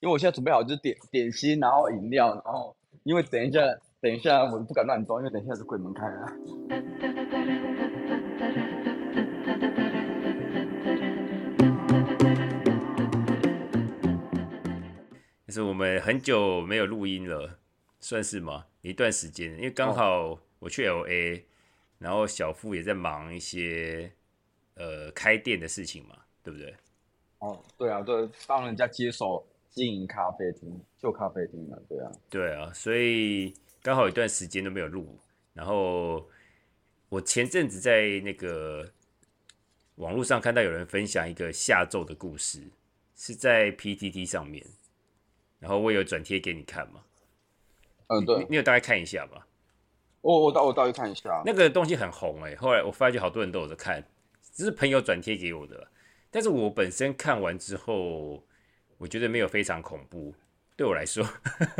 [0.00, 3.60] 因为我现在准备好就是点点心，然后饮料，然后因为等一下
[3.98, 6.26] 等一下我不敢乱装，因为等一下是鬼门开了。
[15.46, 17.58] 就是我们很久没有录音了，
[17.98, 18.66] 算是吗？
[18.82, 21.46] 一段时间，因为刚好我去 L A，、
[21.98, 24.12] 然后小付也在忙一些
[24.74, 26.76] 呃开店的事情嘛，对不对？
[27.38, 29.42] 哦，对啊，对，帮人家接手
[29.76, 32.10] 经营咖啡厅，旧咖啡厅嘛，对啊。
[32.30, 33.52] 对啊，所以
[33.82, 35.18] 刚好有一段时间都没有录。
[35.52, 36.26] 然后
[37.10, 38.90] 我前阵子在那个
[39.96, 42.62] 网络上看到有人分享一个下咒的故事，
[43.14, 44.64] 是在 PTT 上面，
[45.60, 47.02] 然后我有转贴给你看嘛，
[48.06, 49.46] 嗯，对，你有大概看一下吧？
[50.22, 51.42] 我我到我到去看一下。
[51.44, 54.02] 那个东西很红哎、后来我发觉好多人都有在看，
[54.40, 55.86] 只是朋友转贴给我的，
[56.30, 58.42] 但是我本身看完之后，
[58.98, 60.34] 我觉得没有非常恐怖，
[60.76, 61.26] 对我来说，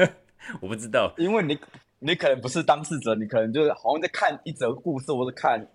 [0.61, 1.59] 我不知道，因为你
[1.99, 5.67] 你可能不是当事者，你可能就是好像在看一则故事，或者看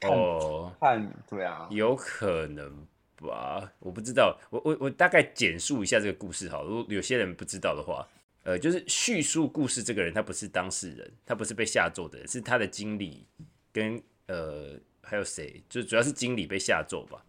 [0.00, 8.06] 看、哦，看，对啊，有可能吧，我不知道，我我我大概简述一下这个故事好了，如果有些人不知道的话，
[8.44, 13.26] 呃，就是叙述故事这个人他不是当事人，他不是被吓咒的人，是他的经理
[13.72, 17.24] 跟呃还有谁，就主要是经理被吓咒吧。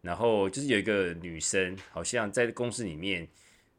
[0.00, 3.28] 然后就是有一个女生，好像在公司里面，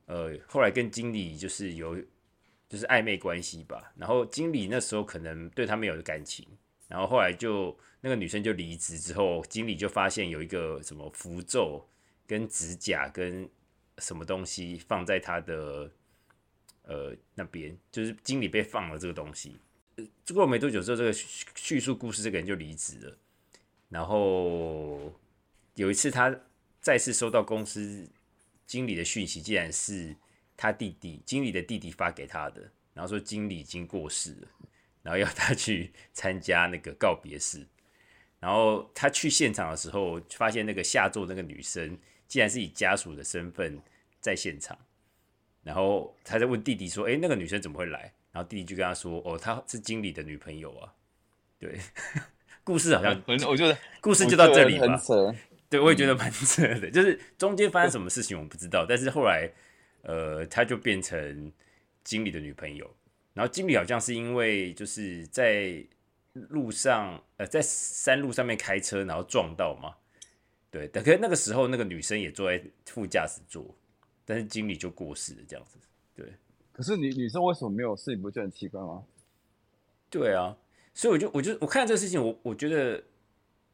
[0.06, 1.96] 呃，后来跟经理就是有
[2.68, 3.92] 就是暧昧关系吧。
[3.96, 6.46] 然后经理那时候可能对她没有感情，
[6.88, 11.88] 然后后来就那个女生就离职之后，经理就发现有一个什么符咒
[12.28, 13.50] 跟指甲跟
[13.98, 15.92] 什么东西放在她的
[16.84, 19.58] 呃那边，就是经理被放了这个东西。
[19.96, 23.18] 呃过了没多久之后，这个叙叙述故事这个人就离职了。
[23.90, 25.12] 然后
[25.80, 26.38] 有一次，他
[26.82, 28.06] 再次收到公司
[28.68, 30.14] 经理的讯息，竟然是
[30.58, 34.48] 他弟弟经理的弟弟发给他的，然后说经理已经过世了，
[35.02, 37.66] 然后要他去参加那个告别式。
[38.42, 43.82] 然后他去现场的时候，发现那个下座那个女生竟然是以家属的身份
[44.20, 44.78] 在现场，
[45.64, 50.94] 然后他在问弟弟说：“哎，那个女生怎么会来？”然后弟弟就跟他说：“哦，她是经理的女朋友啊。”
[51.58, 51.80] 对，
[52.66, 55.02] 故事好像很我觉得故事就到这里吧。
[55.70, 59.52] 对，我也觉得蛮扯的，就是中间发生什么事情我不知道，但是后来，
[60.02, 61.52] 呃，他就变成
[62.04, 62.90] 经理的女朋友，
[63.34, 65.86] 然后经理好像是因为就是在
[66.34, 69.94] 路上，呃，在山路上面开车，然后撞到嘛，
[70.72, 73.64] 对，但可是那个时候那个女生也坐在副驾驶座，
[74.26, 75.78] 但是经理就过世了，这样子，
[76.16, 76.34] 对，
[76.74, 78.16] 可是女女生为什么没有事？
[78.16, 79.04] 你不觉得很奇怪吗？
[80.10, 80.58] 对啊，
[80.96, 83.04] 所以我就我就我看这个事情，我我觉得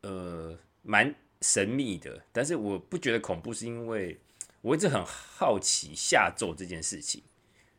[0.01, 4.19] 呃蛮神秘的，但是我不觉得恐怖，是因为
[4.61, 7.21] 我一直很好奇下咒这件事情，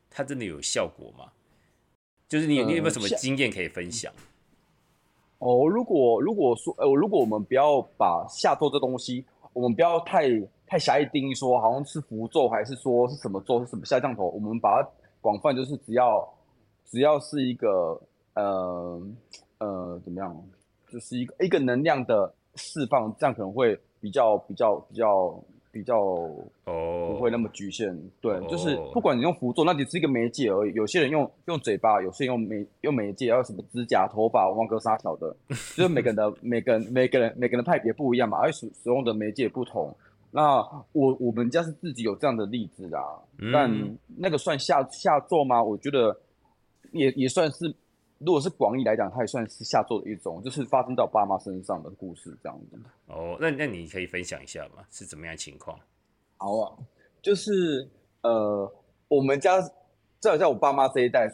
[0.09, 1.33] 它真的有效果吗？
[2.28, 4.12] 就是你你有没有什么经验可以分享？
[5.39, 10.28] 哦，如果如果说，呃，如果我们不要把下咒这东西，我们不要太
[10.67, 14.88] 太狭义定义说好像是符咒，还是说是什么咒，是什么下降头，我们把它
[15.21, 16.34] 广泛就是只要
[16.91, 18.00] 只要是一个
[18.34, 19.03] 呃
[19.59, 20.49] 呃怎么样，
[20.91, 25.99] 就是一个一个能量的释放，这样可能会比较比较比较比较
[26.65, 27.94] 哦，不会那么局限。
[28.21, 30.72] 对，就是哦不管你用辅助，那只是一个媒介而已。
[30.75, 35.37] 有些人用用嘴巴，有些人用媒用媒介，还有什么指甲、头发、汪哥沙小的，
[35.77, 39.94] 就是每个人的每个人每个人每个人的派别不一样嘛，而使使用的媒介不同。
[40.33, 40.56] 那
[40.93, 43.00] 我我们家是自己有这样的例子啦，
[43.38, 45.62] 嗯但那个算下下作吗？
[45.62, 46.15] 我觉得
[46.93, 47.75] 也也算是，
[48.19, 52.78] 如果是广义来讲，它也算是下作的一种，就是发生在我爸妈身上的故事这样子。
[53.06, 54.82] 哦，那那你可以分享一下吗？
[54.91, 55.78] 是怎么样情况？
[56.38, 56.72] 好啊，
[57.21, 57.88] 就是
[58.22, 58.71] 呃，
[59.09, 59.60] 我们家
[60.19, 61.31] 在在我爸妈这一代，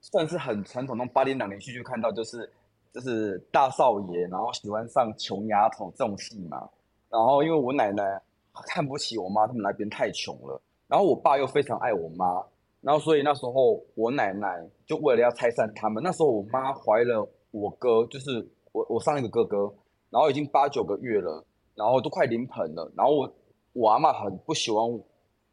[0.00, 2.50] 算是很传统那种八点档连续就看到，就是
[2.92, 6.68] 就是大少爷，然后喜欢上穷丫头这种戏嘛。
[7.08, 8.20] 然后因为我奶奶
[8.66, 12.44] 看不起我妈，他们那边太穷了，然后我爸又非常爱我妈，
[12.86, 19.74] 然后所以那时候我奶奶就为了要拆散他们，那时候我妈怀了我哥，就是我我上一个哥哥，
[20.08, 21.44] 然后已经八九个月了，
[21.74, 23.34] 然后都快临盆了，然后我
[23.72, 24.88] 我阿嬷很不喜欢，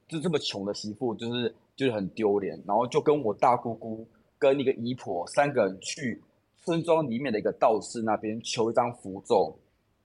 [0.07, 4.07] 就这么穷的媳妇，就是就是很丢脸，然后就跟我大姑姑
[4.38, 6.21] 跟一个姨婆三个人去
[6.63, 9.57] 村庄里面的一个道士那边求一张符咒，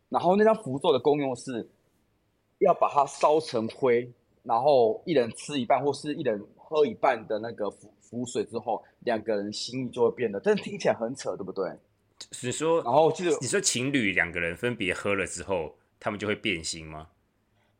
[0.08, 1.68] 然后那张符咒的功用是
[2.60, 4.10] 要把它烧成灰，
[4.44, 11.70] 然后一人吃一半，或是一人喝一半的那个浮浮水之后，两个人心意就会变得，但是听起来很扯，对不对？
[12.42, 17.06] 你说然后就是你说情侣两个人分别喝了之后，他们就会变心吗？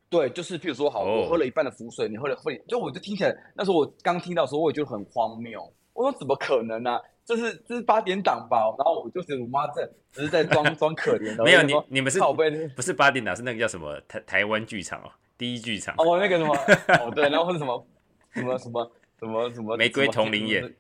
[0.08, 5.61] 对，就是譬如说，好，哦我喝了一半的浮水，你喝了喝，就我就听起来，那时候我刚听到的时候，我也觉得很荒谬。
[5.93, 8.75] 我说怎么可能呢、这是这是八点档吧？
[8.79, 11.43] 然后我就觉得我妈在只是在装装可怜的。
[11.44, 15.94] 没有你你们是靠背不是八点档，是那个叫什么台台湾剧场哦，第一剧场。
[15.99, 16.55] 哦，那个什么，
[17.00, 17.87] 哦对，然后或者什么
[18.32, 20.75] 什么什么什么什么玫瑰什么同龄眼，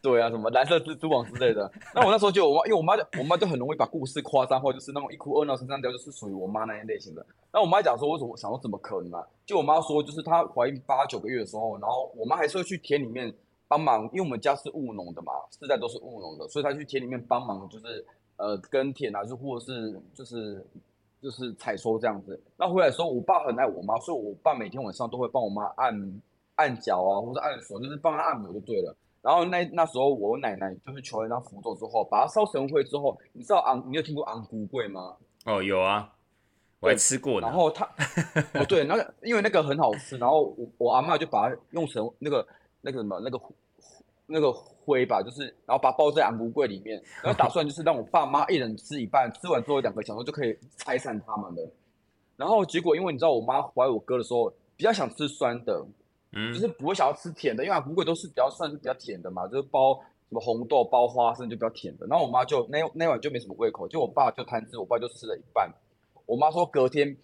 [0.00, 1.70] 对啊，什么蓝色蜘蛛网之类的。
[1.94, 7.26] 那我那时候就我妈，因为我妈就我妈就很容易把故事夸张化，就是那种一哭二闹三上吊，就是属于我妈那一类型的。
[7.52, 9.26] 那我妈讲说，为什么想说怎么可能啊？
[9.44, 13.32] 就我妈说，就是她怀孕八九个月的时候，然后我妈还是会去田里面
[13.66, 18.04] 帮忙，因为我们家是务农的嘛，世代都是务农的，所以她去田里面帮忙，就是
[18.36, 20.64] 呃耕田啊，就或者是就是
[21.20, 22.40] 就是采收这样子。
[22.56, 26.20] 那回来的时候，我爸很爱我妈，所以我爸每天晚上都会帮我妈按
[26.58, 28.94] 按脚啊，或者按手，就是帮他按摩就对了。
[29.20, 35.16] 然后那那时候我奶奶就是求了那符咒之后，把它烧成灰之后，你知道昂，你有听过昂古贵吗？
[35.44, 36.12] 哦，有啊，
[36.80, 37.46] 我还吃过呢。
[37.46, 37.84] 然后他，
[38.54, 42.46] 哦对，那个因为那个很好吃，然后我我阿妈就把它用成那个
[42.80, 43.40] 那个什么那个
[44.26, 51.70] 那个灰吧，就是然后把它包在昂古柜里面，然后打算就是让我爸妈一人吃一半，吃完之后两个小时就可以拆散他们了。
[52.36, 55.84] 然后结果因为你知道我妈怀我哥的时候比较想吃酸的，
[56.32, 59.94] 嗯就，是不会想要吃甜的，因为昂古贵都是比较算是比较甜的嘛，就是包
[60.28, 62.06] 什么红豆、包花生就比较甜的。
[62.06, 65.72] 然后我妈就那那晚就没什么胃口，就我爸就贪吃，我爸就吃了一半。
[66.26, 67.16] 我妈说隔天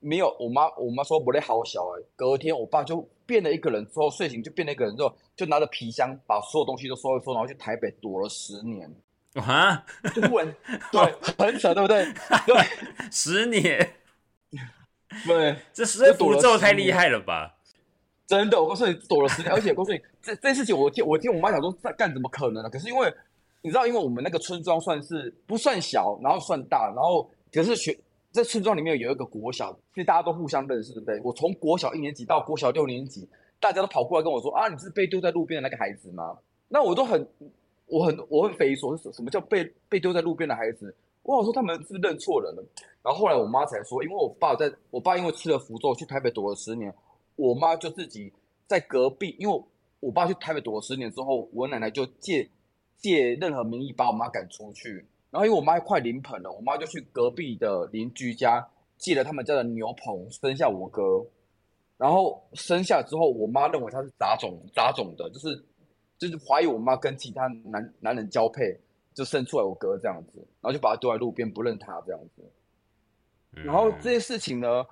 [0.00, 8.92] 没有，我妈我妈说不得好小哎、隔天我爸就变了一个人，之后睡醒就变了一个人之后，就拿着皮箱把所有东西都收一收，然后去台北躲了十年，
[9.34, 10.56] 啊， 就忽然
[10.90, 11.00] 对
[11.38, 12.04] 很扯，对不对？
[12.46, 12.56] 对
[13.12, 13.94] 十年，
[15.24, 15.56] 对。
[15.72, 17.58] 这这符躲了十咒太厉害了吧？
[18.30, 23.12] 真的，我告诉你，躲了十年，而且我告诉你，这这事情我听我听我妈讲说，干干怎么可能呢、可是因为
[23.60, 27.98] 你知道，因为我们那个村庄算是不算小，然后算大，然后可是学
[28.30, 31.20] 在村庄里面有一个国小，其实大家都互相认识，对不对？
[31.24, 33.28] 我从国小一年级到国小六年级，
[33.58, 36.38] 大家都跑过来跟我说啊，你是被丢在路边的那个孩子吗？
[36.68, 37.26] 那我都很
[37.86, 40.94] 我很我很匪夷所思，什么叫被被丢在路边的孩子？
[41.24, 42.64] 我想说他们是不是认错人了？
[43.02, 46.94] 然后后来我妈才说，因为我爸在我爸因为吃了符咒去台北躲了十年，
[47.40, 48.32] 我妈就自己
[48.66, 49.62] 在隔壁，因为
[50.00, 52.48] 我爸去台北躲了十年之后，我奶奶就借
[52.96, 55.06] 借任何名义把我妈赶出去。
[55.30, 61.24] 然后因为我妈快临盆了，我妈就去隔壁的邻居家借了他们家的牛棚生下我哥。
[61.96, 65.64] 然后生下之后，我妈认为他是杂种杂种的，就是
[66.18, 68.78] 就是怀疑我妈跟其他男男人交配，
[69.14, 72.42] 就生出来我哥这样子，然后就把他丢在路边不认他这样子。
[73.52, 74.84] 然后这些事情呢，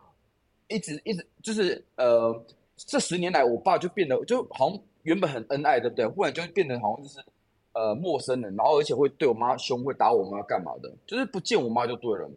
[0.69, 2.45] 一直一直就是呃，
[2.77, 6.07] 这十年来，我爸就变得就好像原本很恩爱，对不对？
[6.07, 7.25] 忽然就变得好像就是
[7.73, 12.31] 呃陌生人，然后而且会对我妈凶，会打我妈干嘛的，就是不见我妈就对了。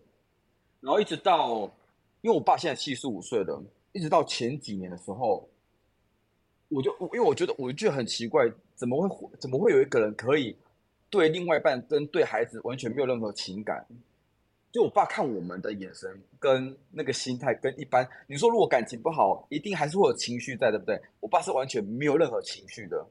[0.80, 1.70] 然后一直到，
[2.22, 3.62] 因为我爸现在七十五岁了，
[3.92, 5.48] 一直到前几年的时候，
[6.70, 10.56] 我就因为我觉得我觉得很奇怪，怎么会怎么会有一个人可以
[11.10, 13.86] 对另外一半跟对孩子完全没有任何情感？
[14.72, 16.10] 就我爸看我们的眼神
[16.40, 21.00] 跟那个心态，跟一般你说如果感情不好，一定还是会有情绪在，对不对？
[21.20, 23.06] 我爸是完全没有任何情绪的，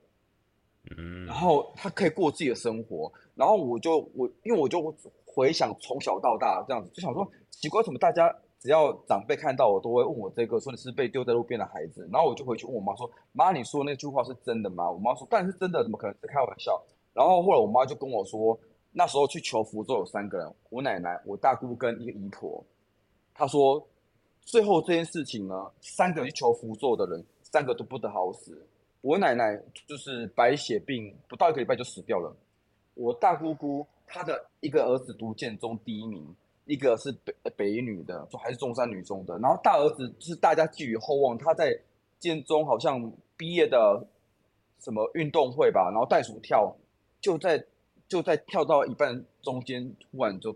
[0.97, 4.95] 嗯然后他可以过自己的生活，然后我就我因为我就
[5.27, 14.91] 回想从小到大这样子，就想说奇怪，怎么大家只要长辈看到我都会问我这个，说你是被丢在路边的孩子，然后我就回去问我妈说，妈，你说那句话是真的吗？
[14.91, 16.83] 我妈说当然是真的，怎么可能是开玩笑？
[17.13, 18.59] 然后后来我妈就跟我说，
[18.93, 22.65] 那时候去求福州有三个人，我奶奶、我大姑跟一个姨婆，
[23.33, 23.87] 她说
[24.43, 28.67] 最后这件事情呢，三个去求符咒的人，三个都不得好死。
[29.01, 29.57] 我奶奶
[29.87, 32.35] 就是白血病，不到一个礼拜就死掉了。
[32.95, 36.35] 我大姑姑她的一个儿子读建中第一名，
[36.67, 39.39] 一个是北北女的，还是中山女中的。
[39.39, 41.75] 然后大儿子就是大家寄予厚望，他在
[42.19, 44.07] 建中好像毕业的
[44.81, 46.77] 什么运动会吧，然后袋鼠跳，
[47.21, 47.65] 就在
[48.11, 50.53] 就在跳到一半中间，突然就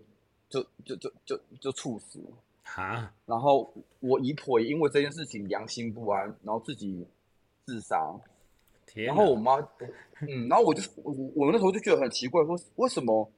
[0.51, 2.21] 就就就就就猝死。
[2.75, 7.07] 啊，然后我姨婆也因为这件事情良心不安，然后自己
[7.65, 8.13] 自杀。
[8.87, 9.57] 天然后我，妈，
[10.29, 13.31] 嗯，然后我就我我我那时候就觉得很奇怪，说为什么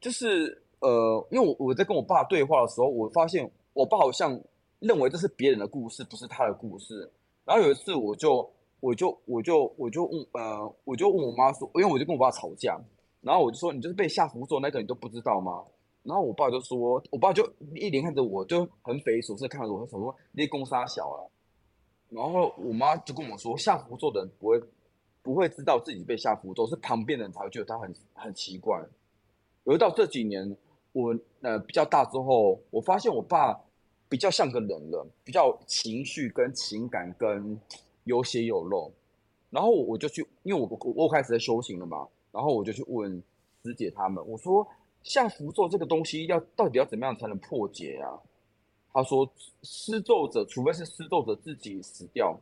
[0.00, 4.40] 就是呃，因为我我在跟我爸对话的时候，我发现我爸好像
[4.78, 7.10] 认为这是别人的故事，不是他的故事。
[7.44, 8.50] 然后有一次我就
[8.80, 12.80] 我就我就我就问呃我就问我妈说，因为我就跟我爸吵架，
[13.20, 15.62] 然后我就说你就是被下符咒那个你都不知道吗？
[16.02, 21.20] 然后我爸就说，我爸就一脸看着我，就很匪夷所思地看着我，他想说你公杀小啊。
[22.08, 24.60] 然后我妈就跟我说，下符咒的人不会
[25.22, 28.82] 不会知道自己被下符咒，是旁边的人才会觉得他很很奇怪。
[29.64, 30.56] 有到这几年，
[30.92, 33.60] 我呃比较大之后，我发现我爸
[34.08, 37.60] 比较像个人了，比较情绪跟情感跟
[38.04, 38.90] 有血有肉。
[39.50, 43.22] 然后我就去，因为我我我开始在修行了嘛，然后我就去问
[43.64, 44.66] 师姐他们，我说
[45.02, 48.18] 像符咒这个东西要到底要怎么样才能破解啊？
[48.92, 49.30] 他说
[49.62, 52.38] 施咒者，除非是施咒者自己死掉，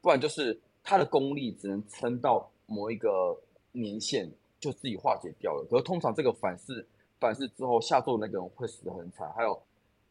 [0.00, 3.38] 不然就是他的功力只能撑到某一个
[3.72, 4.30] 年限
[4.60, 5.66] 就自己化解掉了。
[5.70, 6.86] 可是通常这个反噬
[7.18, 9.60] 反噬之后下咒那个人会死得很惨，还有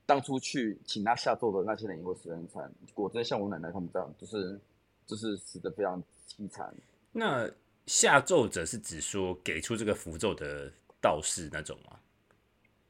[0.06, 2.72] 当初去请他下咒的那些人也会死得很惨。
[2.94, 4.60] 果真像我奶奶他们这样，就是
[5.06, 6.02] 就是死的非常。
[6.28, 6.76] 凄惨。
[7.14, 7.50] 那
[7.88, 11.98] 下咒者是指说给出这个符咒的道士那种吗？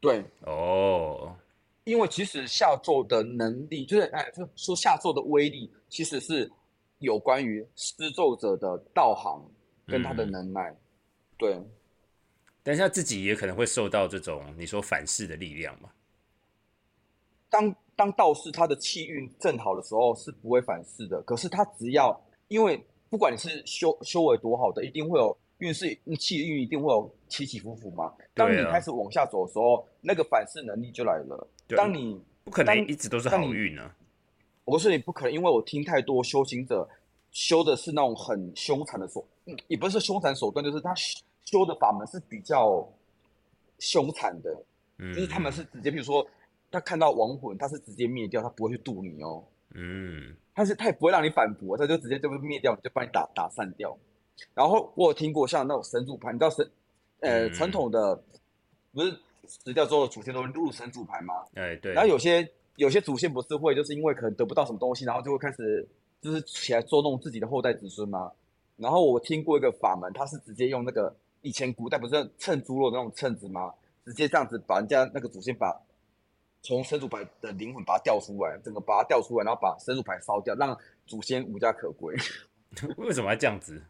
[0.02, 1.36] 对，哦，
[1.84, 6.52] 因为其实下咒的能力，就是哎，就说下咒的威力，其实是
[6.98, 9.40] 有关于施咒者的道行
[9.86, 10.76] 跟他的能耐。
[11.38, 11.62] 对，
[12.64, 15.90] 但是他自己也可能会受到这种你说反噬的力量嘛。
[17.50, 22.84] 当当道士他的气运正好的时候是不会反噬的，可是他只要因为。
[23.10, 28.14] 不管你是修修为多好的，一定会有运势气运，一定会有起起伏伏嘛。
[28.34, 31.48] 当你开始往下走的时候，那个反噬能力就来了。
[31.70, 33.92] 当你不可能一直都是好运呢。
[34.66, 36.88] 我说你不可能，因为我听太多修行者
[37.32, 39.26] 修的是那种很凶残的手，
[39.68, 40.94] 也不是凶残手段，就是他
[41.46, 42.86] 修的法门是比较
[43.80, 44.54] 凶残的，
[44.98, 46.28] 就是他们是直接，比如说
[46.70, 49.44] 他看到亡魂，他是直接灭掉，他不会去渡你哦。
[49.74, 50.36] 嗯。
[50.58, 53.96] 但是他也不会让你反驳，他就直接就会灭掉，就帮你打打散掉。
[54.56, 56.68] 然后我有听过像那种神主牌，你知道神
[57.20, 58.20] 呃传统的
[58.92, 61.36] 不是死掉之后的祖先都入神主牌吗？
[61.54, 61.94] 哎对。
[61.94, 65.88] 然后有些有些祖先不是会就是因为可能得不到什么东西，然后就会开始
[66.20, 68.32] 就是起来捉弄自己的后代子孙吗？
[68.78, 73.72] 然后我听过一个法门，他是直接用那个以前古代不是称猪肉那种秤子吗？
[74.04, 75.80] 直接这样子把人家那个祖先把。
[76.68, 82.14] 从神主牌的灵魂把它调出来，整个把它调出来，然后把神主牌烧掉，让祖先无家可归。
[82.98, 83.82] 为什么要这样子？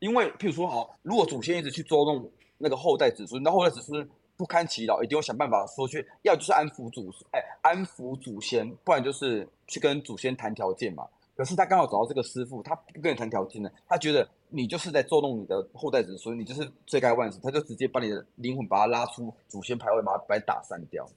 [0.00, 11.06] 因为譬如说，好，如果祖先一直去捉弄那个后代子孙，那后代子孙不堪其扰，一定要想办法说去，要就是安抚祖，哎，安抚祖先，不然就是去跟祖先谈条件嘛。
[11.36, 21.08] 可是他刚好找到这个师傅，他不跟你谈条件呢，他觉得你就是在捉弄你的后代子孙，你就是罪该万死，他就直接把你的灵魂把它拉出祖先牌位，把它把打散掉。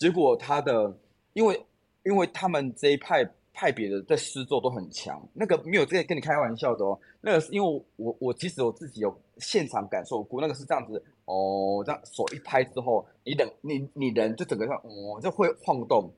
[0.00, 0.96] 结果他的，
[1.34, 1.66] 因为
[2.04, 6.98] 因为他们这一派派别的在施咒都很强，那个没有在跟你开玩笑的哦。
[7.20, 16.10] 那个是因为我我其实我自己有现场感受过，那个是这样子哦，这样手一拍之后，你等你你人就整个像哦就会晃动。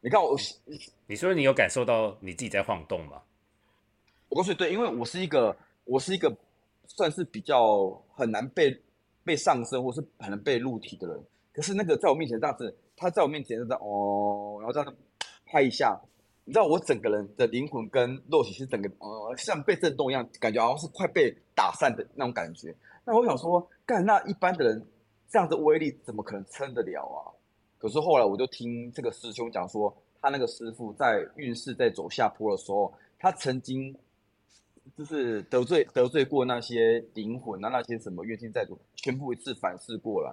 [0.00, 0.36] 你看我，
[1.06, 3.22] 你说你有感受到你自己在晃动吗？
[4.30, 6.36] 我告诉你，对，因为我是一个我是一个
[6.88, 8.76] 算是比较很难被
[9.22, 12.76] 被上升或是很难被入体的人，可是那个在我面前这样子。
[13.02, 14.94] 他在我面前就在哦，然后这样
[15.44, 16.00] 拍一下，
[16.44, 22.74] 你知道我整个人的灵魂跟肉体是整个呃像被震动一样，感觉好像是快被打散的那种感觉。
[23.04, 24.86] 那我想说，干那一般的人
[25.28, 27.34] 这样的威力怎么可能撑得了啊？
[27.78, 33.92] 可是后来我就听这个师兄讲说，他那个师傅在运势在走下坡的时候，他曾经
[34.96, 40.30] 就是得罪得罪过那些灵魂啊，那些什么冤亲债主，全部一次反噬过来，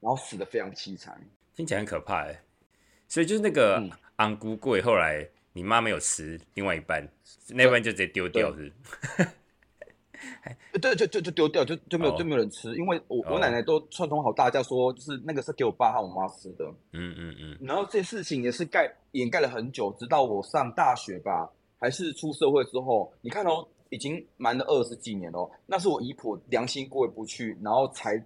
[0.00, 1.20] 然后死的非常凄惨。
[1.56, 2.38] 听起来很可怕哎，
[3.08, 3.82] 所以就是那个
[4.16, 7.08] 安菇贵，后来你妈没有吃，另外一半
[7.48, 8.70] 那半就直接丢掉是？
[10.80, 16.66] 对，就就就丢掉，就就没有就没有人吃，因为我我奶奶都串通好大家说，就是那个是给我爸和我妈吃的。
[16.92, 17.58] 嗯嗯嗯。
[17.60, 28.22] 然后这事情也是盖掩盖了很久，直到我上大学吧，还是出社会之后，你看哦，已经瞒了二十几年哦，那是我姨婆良心过意不去，然后才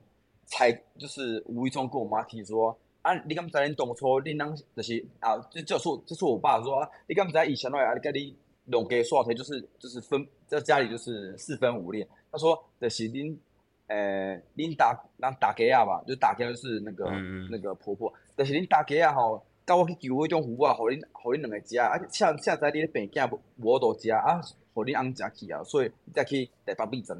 [0.46, 2.76] 才就是无意中跟我妈提说。
[3.02, 3.14] 啊！
[3.24, 12.06] 你敢知恁当初恁当就是啊，这就是就是我爸说啊，你敢知以前来啊，你跟你两家耍钱，就是就是分在家里就是四分五裂。
[12.30, 13.34] 他说就是恁
[13.86, 17.10] 诶，恁大咱大家啊吧，就大家就是那个
[17.50, 24.42] 那个婆婆，但是恁大家啊吼，到我去求迄种符啊，互恁互恁两个食啊，现现在你病囝无多食啊，
[24.74, 27.16] 互恁翁食去啊，所以再去台北病诊。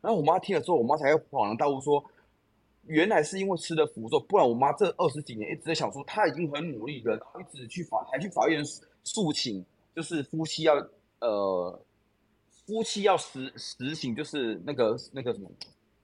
[0.00, 2.02] 然后我妈听了之后，我妈才恍然大悟说。
[2.86, 8.60] 原来是因为吃了符咒，不然我妈这二十几年一直在想说，她已经很努力了，一直去法，还去法院
[9.04, 10.74] 诉请，就是夫妻要
[11.20, 11.80] 呃，
[12.66, 15.48] 夫妻要实实行，就是那个那个什么，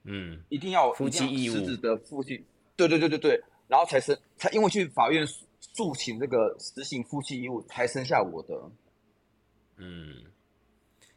[0.05, 2.45] 嗯，一定要夫妻义务的夫妻，
[2.77, 8.71] 对对对对对，然后才生，才因为去法院诉请这个实行夫妻义务，才生下我的，
[9.79, 10.15] 嗯，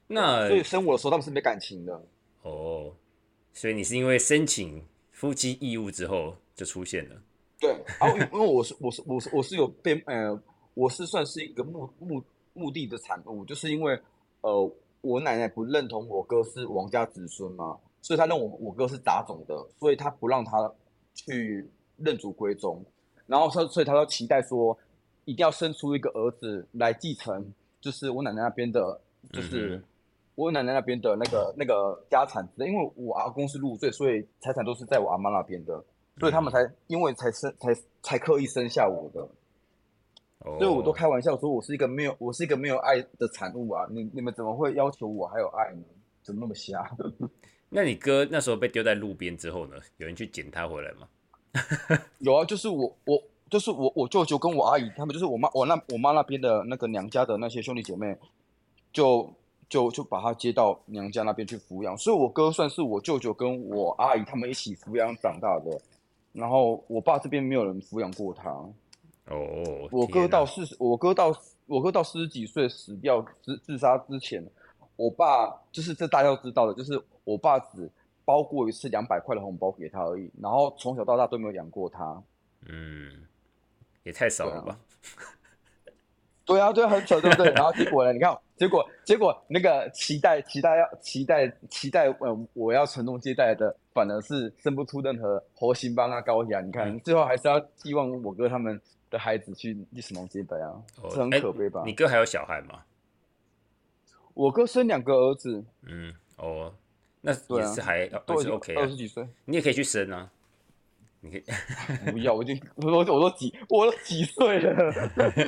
[0.07, 2.03] 那所以生我的时候他们是没感情的，
[2.41, 2.95] 哦，
[3.53, 4.83] 所以你是因为申请。
[5.21, 7.15] 夫妻义务之后就出现了，
[7.59, 10.41] 对，然后因为我是我是我是我是有被呃，
[10.73, 12.23] 我是算是一个目目
[12.53, 13.93] 目的的产物，就是因为
[14.41, 20.73] 呃，我奶奶不认同我哥是王家子孙嘛，所以她认我我哥是杂种的，所以他不让他
[21.13, 22.83] 去认祖归宗，
[23.27, 24.75] 然后他所以他要期待说
[25.25, 28.99] 一定要生出一个儿子来继承，就是我奶奶那边的，
[29.31, 29.79] 就是。
[30.41, 35.83] 嗯我奶奶那边的那个那个家产，因为我阿公是入赘，所以财产都是在我阿妈那边的，
[36.19, 39.21] 所以他们才因为才生才才刻意生下我的，
[40.39, 43.86] 哦，所以我都开玩笑说我是一个没有我是一个没有爱的产物啊！
[43.91, 45.83] 你你们怎么会要求我还有爱呢？
[46.24, 46.89] 怎么那么瞎？
[47.69, 49.75] 那你哥那时候被丢在路边之后呢？
[49.98, 51.07] 有人去捡他回来吗？
[52.19, 58.17] 有啊，就是我我就是我我舅舅跟我阿姨他们就是我妈我那我妈那边的那个娘家的那些兄弟姐妹，
[58.91, 59.31] 就
[59.71, 65.81] 就就把他接到娘家那边去抚养，所以我哥算是我舅舅跟我阿姨他们一起抚养长大的。
[66.33, 71.33] 然后我爸这边没有人抚养过他，哦，我哥到四十，我哥到
[71.67, 74.45] 我哥到四十几岁死掉自自杀之前，
[74.97, 77.89] 我爸就是这大家都知道的，就是我爸只
[78.25, 82.21] 包过一次两百块的红包给他而已，然后从小到大都没有养过他。
[82.67, 83.25] 嗯，
[84.03, 84.77] 也太少了吧？
[86.45, 87.51] 对啊，对啊，很扯，对不对？
[87.53, 88.12] 然后结果呢？
[88.13, 96.60] 你看，结果结果那个期待期待要期待期待，呃，我要传宗接代的，反而是生不出任何猴形帮啊高雅。
[96.62, 98.79] 你看，最后还是要寄望我哥他们
[99.10, 101.83] 的孩子去去传宗接代啊，哦这很哎可悲吧？
[101.86, 102.83] 你哥还有小孩吗？
[104.33, 106.74] 我哥生两个儿子，嗯，哦，
[107.21, 109.27] 那也是还都已经都是 OK 啊二十，几岁。
[109.45, 110.31] 你也可以去生啊，
[111.21, 111.43] 你可以
[112.11, 114.93] 不要，我已经我我都几我都几岁了，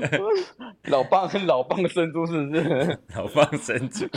[0.85, 2.99] 老棒老棒生猪是不是？
[3.15, 4.07] 老棒生猪。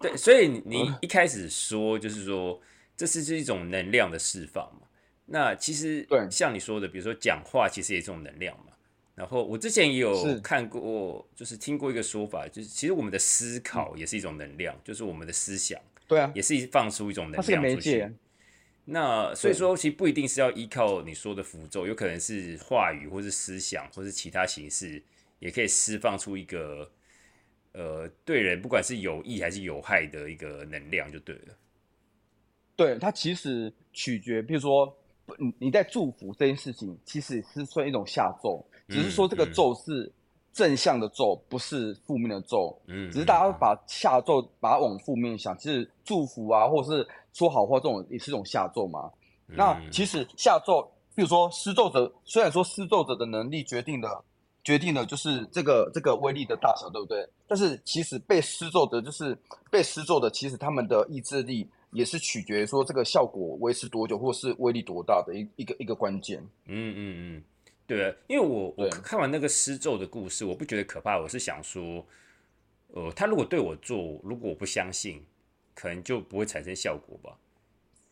[0.00, 2.60] 对，所以你一开始说就是说
[2.96, 4.86] 这是是一种能量的释放嘛？
[5.26, 8.64] 那其实对像你说的，比如说讲话其实也是一种能量嘛。
[9.14, 18.14] 然后我之前也有看过，就是听过一个说法，就是其实我们的思考也是一种能量，就是我们的思想对啊，也是放出一种能它是个量出去媒介。。
[18.88, 25.02] 那所以说，其实不一定是要依靠你说的符咒，有可能是话语，或是思想，或是其他形式，
[25.40, 26.88] 也可以释放出一个
[27.72, 31.58] 呃对人不管是有益还是有害的一个能量，就对了。
[32.76, 34.96] 对，它其实取决，比如说
[35.36, 40.12] 你你在祝福这件事情，其实是算一种下咒，只是说这个嗯咒是
[40.56, 42.74] 正向的咒，不是负面的咒。
[42.86, 49.10] 嗯，只是大家嗯把下咒把它往负面想，其实祝福啊，或者是说好话这种也是一种下咒嘛。
[49.46, 50.82] 那嗯其实下咒，
[51.14, 54.24] 比如说施咒者，虽然说施咒者的能力决定了
[54.64, 57.28] 决定了就是这个这个威力的大小，对不对？
[57.46, 59.36] 但是其实被施咒的，就是
[59.70, 66.40] 被施咒的，其实他们的意志力也是取决于说这个效果维持多久，或是威力多大的一一个一个关键。
[66.64, 66.98] 嗯嗯
[67.36, 67.44] 嗯，
[67.86, 72.04] 对啊，因为我我看完那个施咒的故事，我不觉得可怕，我是想说，
[72.88, 75.24] 呃，他如果对我做，如果我不相信，
[75.74, 77.38] 可能就不会产生效果吧。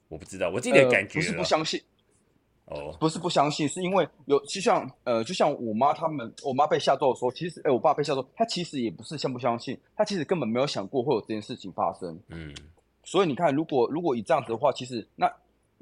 [0.08, 1.82] 我不知道，我自己的呃感觉、不是不相信，
[2.66, 12.18] 哦，不是不相信，是因为有就像呃，就像我妈他们，我妈被下咒的时候，其实哎、我爸被下咒，他其实也不是相不相信，他其实根本没有想过会有这件事情发生。
[12.28, 12.54] 嗯
[13.02, 15.30] 所以你看，如果如果以这样子的话，其实那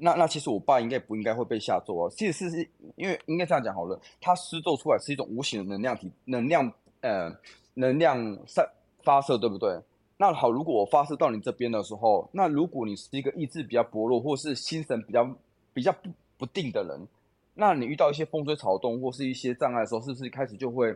[0.03, 2.09] 那那其实我爸应该不应该会被下咒啊？
[2.11, 7.33] 其实是是因为应该这样讲好了，他施咒出来是一种无形的能量体，能量呃
[7.75, 8.69] 能量散
[9.01, 9.79] 发射，对不对？
[10.17, 15.35] 那好，如果我发射到你这边的时候，那如果你是一个意志比较薄弱，或是心神比较
[15.73, 17.07] 比较不不定的人，
[17.53, 20.95] 那你遇到一些风吹草动或是一些障碍的时候，是不是一开始就会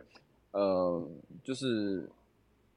[0.52, 1.02] 呃，
[1.42, 2.08] 就是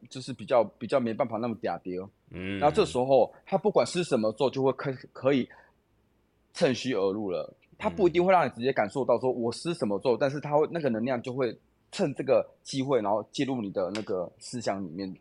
[0.09, 1.99] 就是比较比较没办法那么嗲跌？
[2.29, 5.47] 嗯，那这时候他不管是什么咒，就会可可以
[6.53, 7.53] 趁虚而入了。
[7.77, 11.57] 他不一定会让你直接感受到说我施什么咒，但是他会那个能量就会
[11.91, 15.15] 趁这个机会，然后介入你的那个思想里面。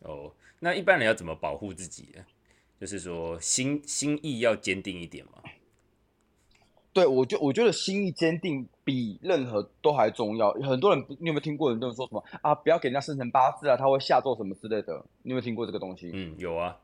[0.00, 2.08] 哦，那一般人要怎么保护自己？
[2.80, 5.32] 就是说心心意要坚定一点嘛。
[6.92, 10.50] 对我就我觉得心意坚定比任何都还重要。
[10.54, 15.04] 很多人你有没有听过很多人说什么啊，不要给人家生辰八字啊，他会下咒什么之类的。
[15.22, 16.10] 你有没有听过这个东西？
[16.12, 16.76] 嗯，有啊，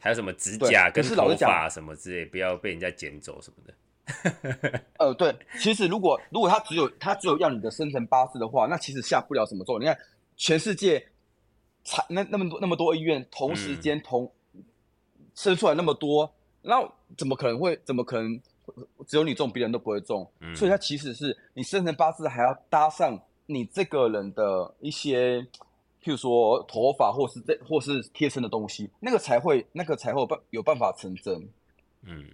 [0.00, 3.74] 还有什么指甲跟头发什么之类，不要被人家捡走什么的。
[4.98, 9.78] 呃，对，其实如果如果他只有他只有要你的生辰八字的话，那其实下不了什么咒。
[9.78, 9.98] 你看
[10.36, 11.04] 全世界
[11.84, 14.32] 才那那么多那么多医院，同时嗯间同、
[15.34, 16.32] 生出来那么多，
[16.62, 16.76] 那
[17.16, 18.40] 怎么可能会怎么可能
[19.06, 20.30] 只有你中，别人都不会中？
[20.40, 25.46] 嗯所以它其实是你生辰八字还要搭上你这个人的一些。
[26.08, 31.46] 譬如说头发，或是这，或是贴身的东西，那个才会，那个才会有办有办法成真。
[32.00, 32.30] 嗯，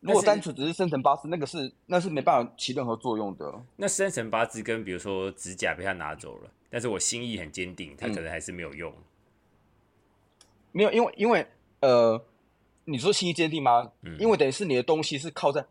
[0.00, 3.54] 如果是单纯只是生辰八字，那个是那是没办法起任何作用的。
[3.76, 8.92] 那生辰八字跟比如说指甲被他拿走了，但是我心意很坚定，他可能还是没有用。
[10.72, 11.46] 没有，因为因为
[11.78, 12.20] 呃，
[12.84, 13.92] 你说心意坚定吗？
[14.02, 15.64] 嗯因为等于是你的东西是靠在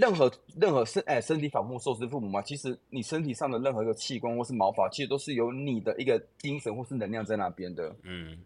[0.00, 2.40] 任何任何身哎身体反复受之父母嘛。
[2.40, 7.94] 其实你身体上的任何一个器官或是毛发，其实都是有你的一个精神或是能量在那边的。
[8.02, 8.38] 嗯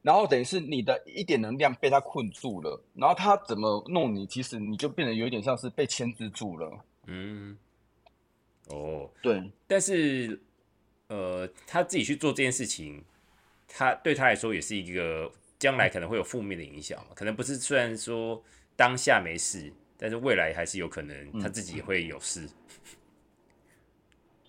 [0.00, 6.84] 然后等于是你的一点能量被他困住了，然后他怎么弄你，其实你就变得有一点像是被牵制住了。
[7.06, 7.56] 嗯，
[8.70, 10.42] 哦，对，但是
[11.06, 13.00] 呃，他自己去做这件事情，
[13.68, 17.10] 他对他来说也是一个将来可能会有负面的影响嘛。
[17.14, 18.42] 可能不是虽然说
[18.74, 19.72] 当下没事，
[20.02, 22.48] 但是未来还是有可能他自己会有事。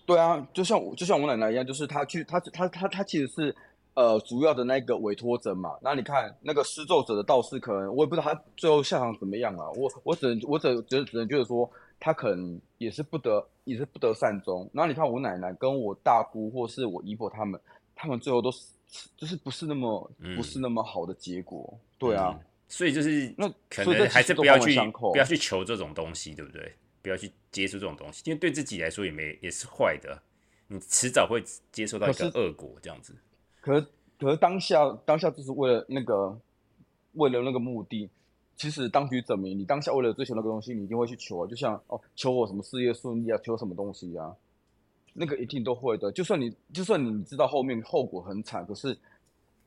[0.04, 3.54] 对啊，就像我就像我奶奶一样，就是她去，她她她她其实是
[3.94, 5.78] 呃主要的那个委托者嘛。
[5.80, 9.70] 那你看那个施咒者的道士，可能我也不知道他最后下场怎么样啊。
[9.76, 14.68] 我我只能我只只只能觉得说，他可能也是不得也是不得善终。
[14.72, 17.60] 然后你看我奶奶跟我大姑或是我姨婆他们，
[17.94, 18.66] 他们最后都是
[19.16, 21.78] 就是不是那么、嗯不是那么好的结果。
[21.96, 24.74] 对啊，嗯所以就是那可能还是不要去
[25.12, 26.72] 不要去求这种东西，对不对？
[27.02, 30.22] 不要去接触这种东西，因为对自己来说也没也是坏的，
[30.68, 33.14] 你迟早会接受到一个恶果，这样子。
[33.60, 33.86] 可是
[34.18, 36.34] 可是当下当下就是为了那个
[37.12, 38.08] 为了那个目的，
[38.56, 44.34] 其实当局者迷，你当下为了追求那个东西，你一定会去求啊，就像哦求我什么事业顺利啊，求什么东西啊，
[45.12, 46.10] 那个一定都会的。
[46.10, 48.96] 就算你就算你知道后面后果很惨，可是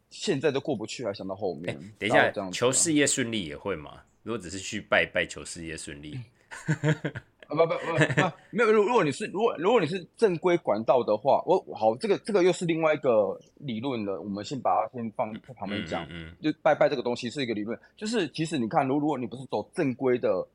[0.09, 1.77] 现在都过不去，还想到后面。
[1.99, 4.01] 等一下求事业顺利也会吗？
[4.23, 6.19] 如果只是去拜拜求事业顺利，
[7.47, 8.71] 啊不不不不，没有。
[8.71, 14.19] 如如果你是如果如果你是正规管道的话，我好这个这个又是另外一个理论了。
[14.19, 16.05] 我们先把它先放在旁边讲。
[16.09, 20.45] 嗯就拜拜这个东西是一个理论，就是其实你看，如如果你不是走正规的，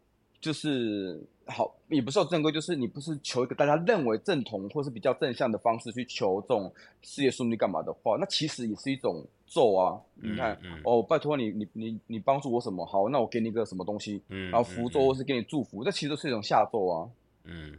[0.42, 9.98] 就是好，也不是说正规，就是你不是求一个大家认为正统或是比较正向的方式去求这种事业顺利干嘛的话，那其实也是一种咒啊。
[10.16, 12.84] 你看，嗯嗯哦，拜托你，你你你帮助我什么？
[12.84, 17.08] 好，那我给你一个什么东西，嗯，然后福咒或是给你祝福，这其实都是一种下咒啊。
[17.44, 17.72] 嗯，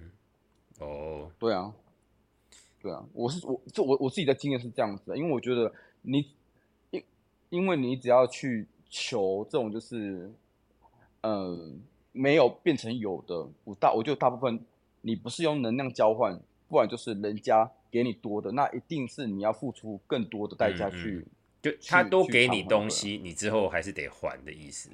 [0.79, 1.73] 嗯，哦，对啊，
[2.81, 5.71] 对啊，我是我这我我自己的经验是这样子的，因为我觉得
[6.01, 6.25] 你
[6.91, 7.03] 因
[7.49, 10.31] 因为你只要去求这种就是，
[11.21, 11.81] 嗯，
[12.13, 14.63] 没有变成有的，我大我就大部分
[15.01, 21.27] 你不是用能量交换，不然就是人家给你多的，那一定是你要付出更多的代价嗯嗯去，
[21.61, 24.89] 就他去去多给你东西，你之后还是得还的意思，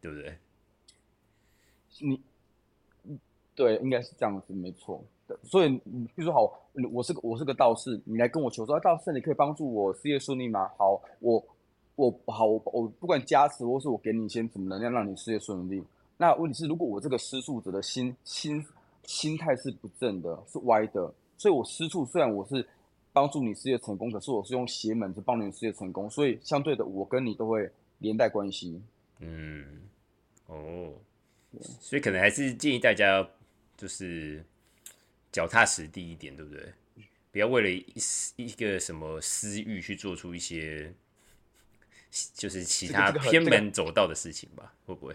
[0.00, 0.38] 对不对？
[2.00, 2.20] 你，
[3.54, 5.04] 对，应该是这样子，没错。
[5.42, 6.60] 所以，你比如说，好，
[6.92, 10.70] 我是个我是个道士，你来跟我求说，啊道士，你可以帮助我事业顺利吗？
[10.78, 11.44] 好，我
[11.96, 15.82] 我好，我我不管加持，或是我给你一些什么能量，让你事业顺利。
[16.16, 18.64] 那问题是，如果我这个施术者的心心
[19.04, 22.66] 心态是不正的，是歪的，所以我施术虽然我是
[23.12, 28.80] 帮助你事业成功，可是我是用邪门去帮你事业成功，所以相对的，我跟你都会连带关系。
[29.20, 29.82] 嗯，
[30.46, 30.92] 哦，
[31.80, 33.26] 所以可能还是建议大家
[33.76, 34.44] 就是
[35.30, 36.72] 脚踏实地一点，对不对？
[37.32, 37.84] 不要为了一
[38.36, 40.90] 一个什么私欲去做出一些
[42.32, 44.72] 就是其他偏门走道的事情吧？
[44.86, 45.14] 会不会？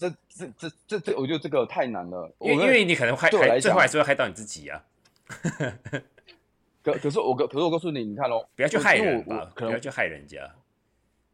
[0.00, 2.32] 这这这这这，我觉得这个太难了。
[2.40, 3.38] 因为因为你可能害最
[3.70, 4.82] 后还是会害到你自己啊！
[6.82, 10.50] 可可是我可可是我告诉你，你看哦，不要去害人吧，可能不要去害人家。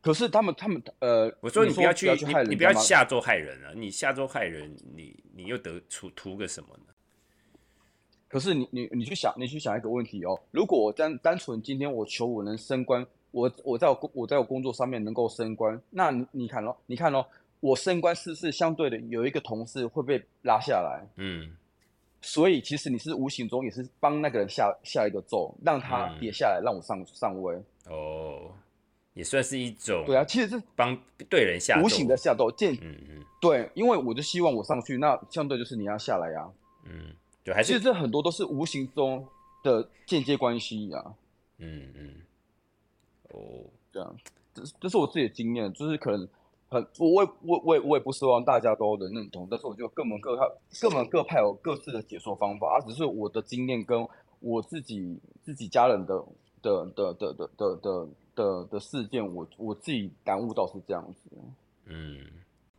[0.00, 3.72] 可是他们他们呃，我说你不要去，害人你你不要下周害人啊！
[3.74, 6.92] 你下周害人，你你又得出图个什么呢？
[8.29, 17.29] 可是你你你去想，你去想一个问题哦，如果我单单纯今天我求我能升官，我我在我工我在我工作上面能够升官，那你你看咯，你看咯，
[17.60, 21.56] 我升官是是相对的有一个同事会被拉下来，嗯。
[22.22, 26.18] 所以其实你是无形中也是帮那个人下下一个咒，让他嗯。
[26.18, 27.54] 跌下来，让我上上位。
[27.88, 28.50] 哦，
[29.14, 33.24] 也算是一种对啊，其实是帮对人下无形的下咒，见嗯嗯。
[33.40, 36.50] 对，因为我就希望我上去，那相对就是你要下来呀、
[36.84, 37.14] 嗯，
[37.44, 39.24] 对，还是其实这很多都是无形中
[39.62, 41.04] 的间接关系呀、
[41.58, 42.14] 嗯嗯，
[43.30, 43.38] 哦，
[43.92, 44.16] 这样，
[44.52, 46.26] 这是这是我自己的经验，就是可能
[46.68, 50.42] 很，我我也我我也我也不希望大家都能认同，但是我觉得各门各派
[50.81, 54.07] 各门各派有各自的解说方法，啊，只是我的经验跟
[54.40, 56.24] 我自己自己家人的
[56.61, 61.31] 的的的的的的的的事件，我我自己感悟到是这样子。
[61.85, 62.26] 嗯，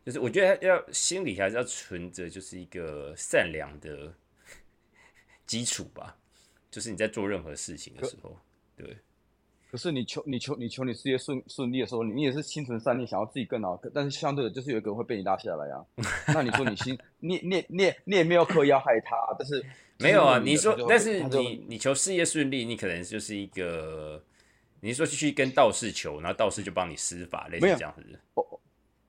[0.04, 4.12] 就是我觉得要心里还是要存着就是一个善良的
[5.46, 6.14] 基础吧，
[6.70, 8.36] 就是你在做任何事情的时候，
[8.76, 8.98] 对，
[9.70, 15.84] 可是你求你求你求你事业顺顺利的时候，你你也是心存善念，想要自己更好，但是相对的，就是有一个人会被你拉下来啊。
[16.34, 19.64] 那你说你心你你你你你也没有刻意要害他，但是
[20.00, 24.22] 没有啊，你说，但是你你求事业顺利，你可能就是一个，
[24.80, 28.02] 你是说去跟道士求，然后道士就帮你施法，类似这样子。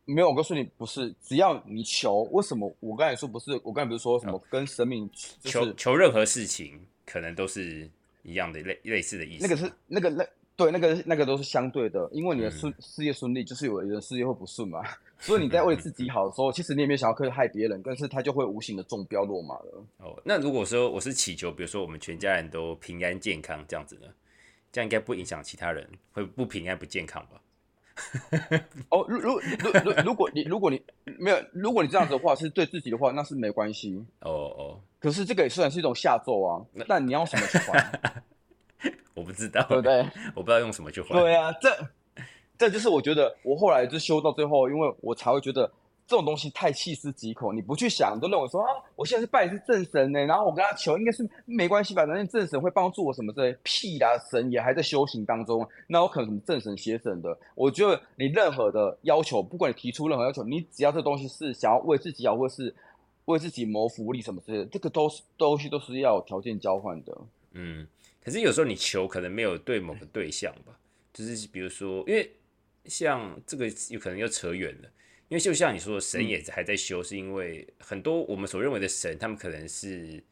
[0.05, 3.51] 没有，我告诉你不是，只要你求，为什么我刚才说不是？
[3.63, 5.07] 我刚才不是说什么跟神明
[5.39, 7.87] 就求是求任何事情，可能都是
[8.23, 9.43] 一样的类类似的意思。
[9.43, 10.25] 那个是那个那
[10.59, 14.83] 对那个那个都是相对的，因为你的嗯顺事业顺利，就是有人事业会不顺嘛。
[15.19, 19.85] 所以你在为自己好的时候，其实你也没有想要刻意害别人，但是他就会无形的中标落马了。
[19.99, 24.07] 哦，那如果说我是祈求，比如说我们全家人都平安健康这样子呢，
[24.71, 27.41] 这样应该不影响其他人，会不平安不健康吧？
[28.91, 30.81] 哦，如如如如如果你如果你
[31.17, 34.01] 没有，如果你这样子的话，是对自己的话，那是没关系。
[34.21, 37.99] 哦哦，可是这个也虽然是一种下咒啊，但你要什么去还，
[39.13, 39.99] 我不知道，对不对？
[40.35, 41.19] 我不知道用什么去换。
[41.21, 41.69] 对啊，这
[42.57, 45.69] 这就是我觉得我后来就修到最后，因为我才会觉得
[46.07, 62.73] 这种东西太细思极恐，你不去想，你都认为说啊，我现在是拜的是正神呢，然后我跟他求应该是没关系吧，反正正神会帮助我什么之类，屁啦，神也还在修行当中，那我可能什么正神邪神的，我觉得你任何的要求，不管你提出任何要求，你只要这东西是想要为自己好，或是
[63.25, 67.15] 为自己谋福利什么之类的，这个都是东西都是要有条件交换的。
[67.51, 67.87] 嗯，
[68.23, 70.29] 可是有时候你求可能没有对某个对。
[70.31, 70.79] 象吧，
[71.11, 72.31] 就是比如说，因为
[72.85, 74.89] 像这个有可能又扯远了，
[75.27, 80.23] 因为就像你说的，神也还在修，是因为很多我们所认为的神，他们可能是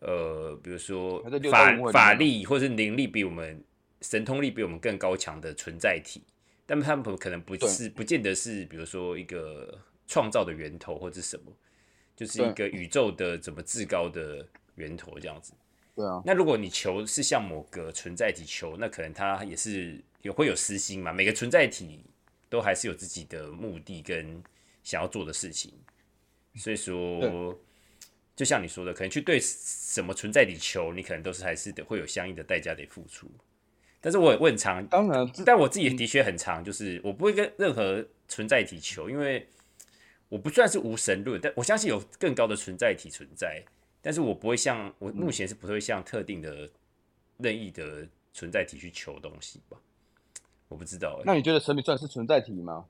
[0.00, 3.64] 呃，比如说法法力或是灵力比我们
[4.02, 6.22] 神通力比我们更高强的存在体，
[6.66, 11.50] 但他们可能不是不见得是，比如说一个创造的源头或者什么，
[12.14, 14.46] 就是一个宇宙的怎么至高的
[14.76, 15.54] 源头这样子。
[15.96, 21.12] 对啊，那如果你求是向某个存在体求，那可能它也是也会有私心嘛。
[21.12, 22.04] 每个存在体
[22.48, 24.42] 都还是有自己的目的跟
[24.82, 25.72] 想要做的事情，
[26.56, 27.56] 所以说，
[28.34, 33.30] 就像你说的，可能去对什么存在体求，你可能都是还是得会有相应的代价得付出。
[34.00, 39.48] 但是我我很常，当然但我自己的确很常，就是我不会跟任何存在体求，因为
[40.28, 43.62] 我不算是无神论，但我相信有更高的存在体存在，
[44.04, 46.70] 但是我不会像我目前是不会向特定的
[47.38, 49.78] 任意的存在体去求东西吧。
[50.68, 52.84] 我不知道哎、那你觉得神明算是存在体吗？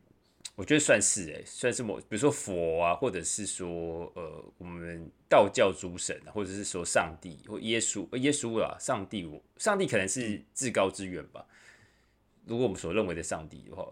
[0.57, 11.47] 我觉得算是哎、算是某，比如说佛啊，或者是说呃，我们道教诸神啊，或者是说上帝或耶稣，呃耶稣啦，上帝我，上帝可能是至高之源吧。
[12.45, 13.87] 如果我们所认为的上帝的话，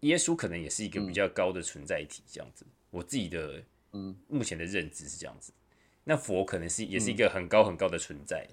[0.00, 2.64] 耶稣可能也是一个比较高的存在体，这样子。
[2.90, 3.60] 我自己的
[3.92, 5.52] 嗯目前的认知是这样子。
[6.08, 8.48] 那佛可能是也是一个很高很高的存在，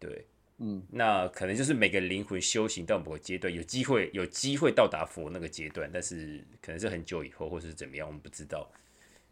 [0.00, 0.26] 对。
[0.58, 8.68] 嗯，那可能就是每个灵魂修行到某个阶段，有机会有机会到达佛那个阶段，但是可能是很久以后，或者是怎么样，我们不知道。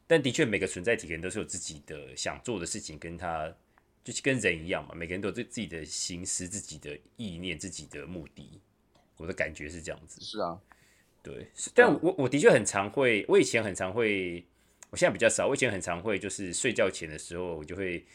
[0.07, 3.53] 但的确，每个存在体可能都是有自己的想做的事情，跟他
[4.05, 8.61] 就是跟人一样嘛，每个人都有自自己的心思、自己的意念、自己的目的。
[9.17, 10.21] 我的感觉是这样子。
[10.21, 10.61] 是啊，
[11.23, 14.45] 对，但我我的确很常会，我以前很常会，
[14.95, 15.49] 我现在比较少。
[15.49, 18.07] 我以前很常会，就是睡觉前的时候，我就会，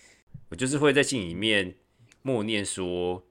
[0.47, 1.75] 我就是会在心里面
[2.21, 3.21] 默念说，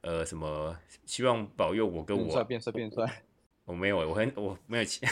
[0.00, 3.22] 呃，什么，希望保佑我跟变帅我，变帅变帅，
[3.64, 5.08] 我没有，我很我没有钱，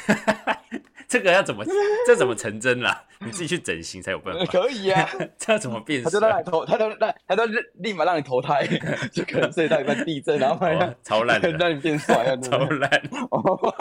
[1.09, 1.64] 这个要怎么
[2.07, 3.05] 这怎么成真啦？
[3.21, 6.38] 你自己去整形才有办法， 可以啊， 这要怎么变他就让？
[6.40, 8.67] 你投，他就让他就立马让你投胎，
[9.12, 12.59] 就可能睡到一半地震，然后让哦超烂的， 让你变帅超？
[12.59, 12.90] 烂。
[13.31, 13.75] 哦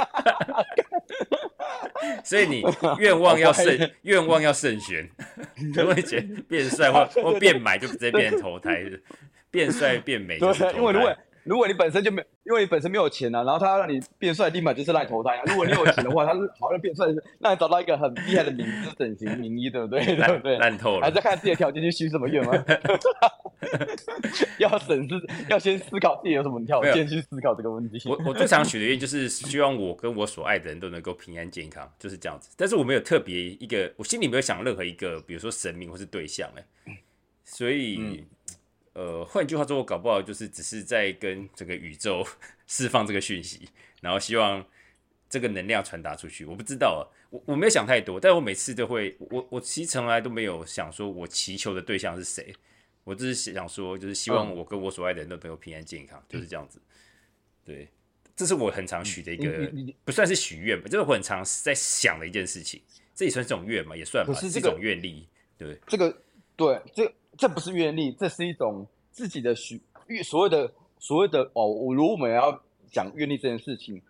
[2.24, 2.64] 所以你
[3.00, 5.10] 愿望要慎还，愿望要慎选，
[5.74, 8.98] 如果觉得变帅或或变买，就直接变成投胎的；
[9.50, 11.18] 变帅变美就是对，因为投如果胎。
[11.44, 15.44] 如果你本身就没，因为你本身没有钱啊，然后他要让你变帅，立马就是让你投胎啊。
[15.46, 17.06] 如果你有钱的话，他是好像变帅，
[17.40, 20.06] 让你找到一个很厉害的名字，就整形名医，对不对？
[20.06, 20.58] 对不烂对？
[20.58, 22.54] 烂透了还在，看自己的条件去许什么愿吗？
[24.60, 25.16] 要审视，
[25.50, 28.02] 要先思考自己有什么条件去思考这个问题。
[28.08, 32.50] 我我最常许的愿就是希望我跟我所爱的人都能够平安健康，就是这样子。
[32.58, 36.98] 但是我没有特别一个，我心里没有想任何一个，比如说神明或是对象哎，
[37.44, 38.26] 所以、嗯
[38.94, 42.26] 呃，换句话说，我搞不好就是只是在跟整个宇宙
[42.68, 43.68] 释放这个讯息，
[44.02, 44.64] 然后希望
[45.30, 46.46] 这个能量传达出去。
[46.46, 52.54] 我不知道啊，我我没有想太多，但我每次都会，我我其实从来都没有想说我祈求的对象是谁，
[53.04, 56.80] 我只是想说，就是希望嗯我跟我所爱的人都能够平安健康，就是这样子。
[57.66, 57.90] 对，
[58.36, 59.72] 这是我很常许的一个
[60.06, 62.82] 不算是许愿吧，就是我很常在想的一件事情。
[63.16, 65.28] 这也算是种愿嘛，也算吧，是一种愿力。
[65.56, 66.16] 对，这个
[66.56, 72.62] 对，这这不是愿力，这是一种自己的许愿，所谓的所谓的哦，我如果我们要
[72.92, 74.02] 讲愿力这件事情，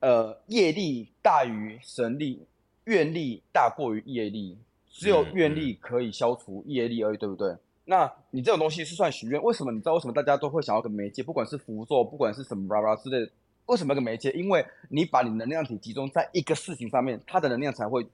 [0.00, 2.46] 呃，业力大于神力，
[2.84, 4.56] 愿力大过于业力，
[4.88, 7.54] 只有愿力可以消除业力而已，对不对？
[7.84, 9.42] 那你这种东西是算许愿？
[9.42, 11.22] 为什么你知道为什么大家都会想要个媒介？
[11.22, 13.30] 不管是符咒，不管是什么啦啦之类的，
[13.66, 14.30] 为什么个媒介？
[14.30, 18.06] 因为你把你能量体集中在一个事情上面，它的能量才会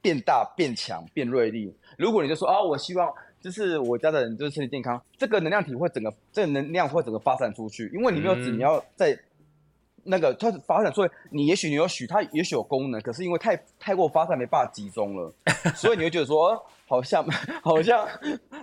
[0.00, 1.74] 变大、变强、变锐利。
[1.96, 9.18] 如果你就说啊，我希望就是我家的人就是身体健康，这个能量体会整个这个能量会整个发散出去，因为你没有指你要在。
[10.02, 15.30] 那个它发展，所以你也许你有许它也许有功能，可是因为太太过发散，没办法集中了，
[15.76, 17.22] 所以你会觉得说，好像
[17.62, 18.08] 好像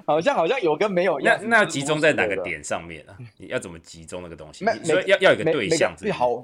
[0.04, 1.20] 好像好像有跟没有。
[1.20, 3.16] 那那要集中在哪个点上面啊？
[3.38, 4.66] 你要怎么集中那个东西？
[4.84, 5.96] 所以要要有个对象。
[6.12, 6.38] 好，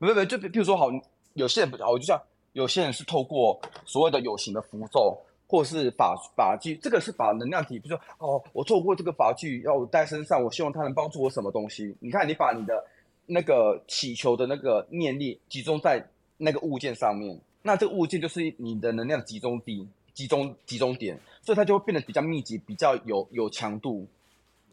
[0.00, 0.90] 不不不，就比如说好，
[1.34, 2.20] 有些人不好，就像
[2.52, 11.96] 有些人是透过所谓的有形的符咒，或是法法具，这个是把能量体，比如说哦，我透过这个法具要我带身上，我希望它能帮助我什么东西？
[12.00, 12.84] 你看，你把你的。
[13.32, 16.04] 那个祈求的那个念力集中在
[16.36, 24.04] 那个物件上面，那这个物件就是你的能量集中地、集中集中点，所以它就会变得比较密集、比较有有强度。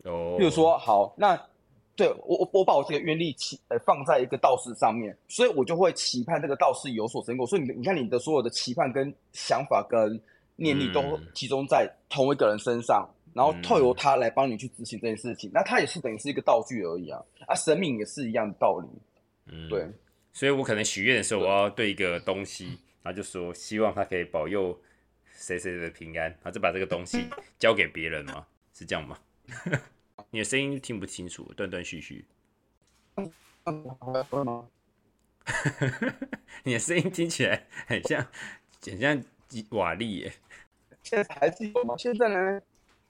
[0.06, 1.40] 哦，比如说，好，那
[1.98, 7.46] 对我我我把我这个愿力期呃放在一个道士上面，所以我就会期盼这个道士有所成果。
[7.46, 10.18] 所以你你看你的所有的期盼跟想法跟
[10.56, 13.06] 念力都集中在同一个人身上。
[13.34, 18.88] 然后透由他来帮你去执行这件事情，那他也是等于是一个道具而已啊，啊，神明也是一样的道理，
[19.46, 19.88] 嗯，对，
[20.34, 22.66] 所以我可能许愿的时候，我要对一个东西，
[23.04, 24.76] 然后就说希望他可以保佑
[25.36, 27.28] 谁谁的平安，然后就把这个东西
[27.60, 28.44] 交给别人吗？
[28.74, 29.16] 是这样吗？
[30.32, 32.26] 你的声音听不清楚，断断续续。
[36.64, 38.28] 你的声音听起来很像
[38.86, 39.24] 很像
[39.70, 40.34] 瓦力耶。
[41.04, 41.96] 现在还是有吗？
[41.98, 42.62] 现在呢？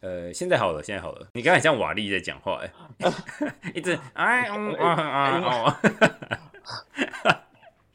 [0.01, 1.27] 呃，现在好了，现在好了。
[1.33, 2.71] 你刚才像瓦力在讲话， 哎，
[3.73, 5.81] 一直哎嗯啊啊啊！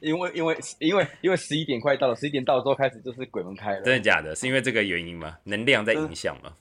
[0.00, 3.82] 因为 因为因为因为十一点快到了，十一点到了之后开始就是鬼门开了。
[3.82, 4.34] 真的假的？
[4.34, 5.38] 是因为这个原因吗？
[5.44, 6.56] 能量在影响吗？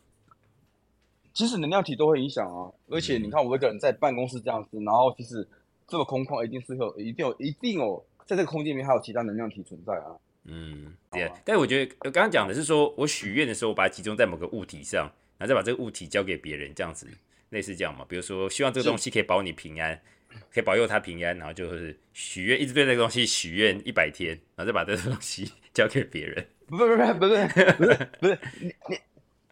[1.34, 5.48] 其实能量体都会影响啊，而且你看我一个人在办公室这样子，然后其实
[5.88, 10.16] 这么空旷，一定是有一定有一定有在这个空间里面还有其他能量体存在啊。
[10.46, 11.32] 嗯，对。
[11.46, 15.12] 但是我觉得我刚刚讲的是说我许愿的时候，我把它集中在某个物体上。
[15.38, 17.08] 然后再把这个物体交给别人，这样子
[17.50, 18.06] 类似这样嘛？
[18.08, 20.00] 比如说，希望这个东西可以保你平安，
[20.54, 26.46] 可以保佑他平安，然后就是许愿，一直对那个东西许愿一百天，然后再把这个东西 交给别人。
[26.68, 29.00] 不不不不不是不是不是你你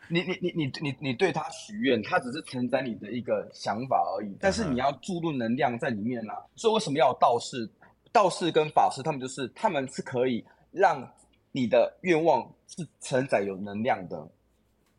[0.10, 6.43] 你你你你你你对他许愿，他只是承载你的一个想法而已，但是你要注入能量在里面啦。
[6.56, 7.69] 所以为什么要道士？
[8.12, 11.08] 道士跟法师他们就是他们是可以让
[11.52, 14.28] 你的愿望是承载有能量的。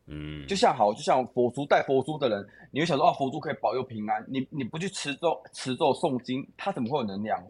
[0.07, 4.25] 嗯，就像好，就像佛珠带佛珠的人，你会想说啊，佛珠可以保佑平安。
[4.29, 7.45] 你你不去持咒、持咒、诵经，它怎么会有能量？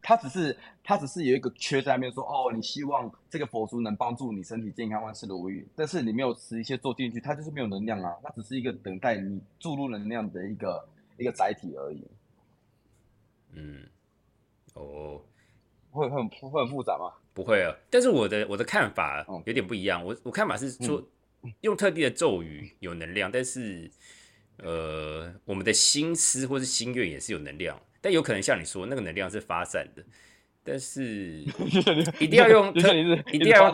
[0.00, 5.66] 它只是他只是有一个缺在那边，说哦，你希望这个佛珠能帮助你身体健康、万事如意。
[5.76, 8.14] 但是你没有吃一些咒进去，它就是没有能量啊。
[8.22, 12.02] 它只是一个等待你注入能量的一个一个载体而已。
[13.52, 13.86] 嗯，
[14.74, 15.20] 哦，
[15.90, 17.12] 会很会很复杂吗？
[17.34, 17.74] 不会啊。
[17.90, 20.04] 但是我的我的看法有点不一样。
[20.04, 21.02] 我我看法是说。
[21.60, 23.88] 用特定的咒语有能量，但是，
[24.56, 30.04] 呃，我们的心思或是心愿也是有能量，但有可能像你说，那个能量是发散的，
[30.62, 31.44] 但是
[32.18, 32.94] 一定要用特，
[33.32, 33.70] 一定要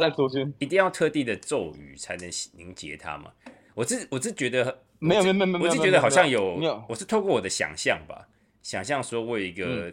[0.59, 3.33] 一定要特地的咒语才能凝结它嘛？
[3.75, 8.29] 我是我是觉得没有没有没有，我是觉得好像有，我是透过我的想象吧，
[8.63, 9.93] 想象说我有一个，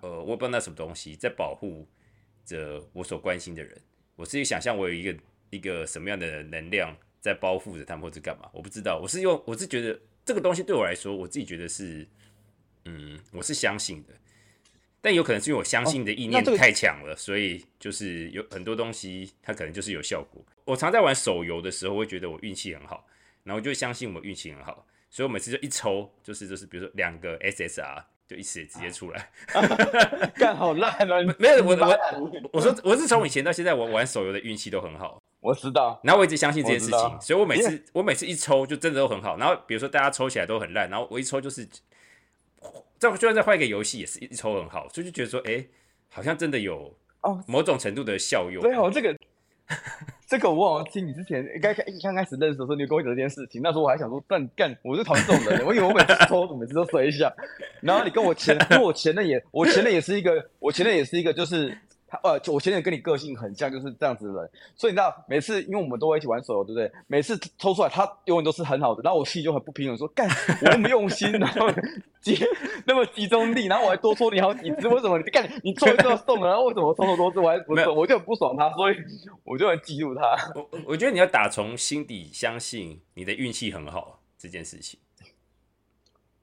[0.00, 1.86] 呃，我不知道那什么东西在保护
[2.44, 3.76] 着我所关心的人，
[4.14, 5.16] 我自己想象我有一个。
[5.50, 8.50] 一个什么样的能量在包覆着他们，或者干嘛？
[8.52, 8.98] 我不知道。
[9.00, 12.04] 我是用，我是觉得这个东西对我来说，我自己觉得是，
[12.86, 14.14] 嗯，我是相信的。
[15.00, 20.42] 但有可能是因为我相信的意念太强了，所以就是有很多东西它可能就是有效果。
[20.64, 23.06] 我常在玩手游的时候，会觉得我运气很好，
[23.44, 28.04] 然后就相信我运气很好，所以我每次就一抽，就是就是比如说两个 SSR。
[28.28, 29.30] 就一次直接出来，
[30.34, 31.34] 干好烂啊！
[31.38, 35.22] 没有我我我说我是从以前到现在，我玩手游的运气都很好。
[35.38, 39.36] 我知道，然后我一直相信这件事情，所以我每次我每次一抽就真的都很好。
[39.36, 41.64] 然后比如说大家抽起来都很烂，然后我一抽就是，
[42.98, 45.64] 再就算再换一个游戏也是一抽很好，所以就觉得说，哎，
[46.08, 48.62] 好像真的有哦某种程度的效用。
[48.62, 49.16] 对哦，这个。
[50.28, 53.60] 这个我好像听你之前刚开刚开始认识的时候，你跟我讲这件事情。
[53.62, 55.66] 那时候我还想说，但干，我是讨厌这种人。
[55.66, 57.32] 我以为我每次抽，每次都一下。
[57.80, 61.76] 然后你跟我前，因为我前任也，我前任也是一个，我前任也是一个，就是
[62.08, 66.90] 他呃，就我前面跟你个性很像，就是这样子的人，所以你知道，每次因为我们都会一起玩手游，对不对？
[67.08, 71.68] 每次抽出来，他永远都是很好的，然后我心里就很不平衡，说干我那么用心，然后
[72.20, 72.38] 集
[72.86, 77.72] 那么集中力，然后我还多抽你好几次，为什么你干你抽一次就送了，然后为什么抽那么多次我还不？
[77.94, 78.96] 我就很不爽他，所以
[79.42, 80.52] 我就很嫉妒他。
[80.54, 85.00] 我我我觉得你要打从心底相信你的运气很好这件事情。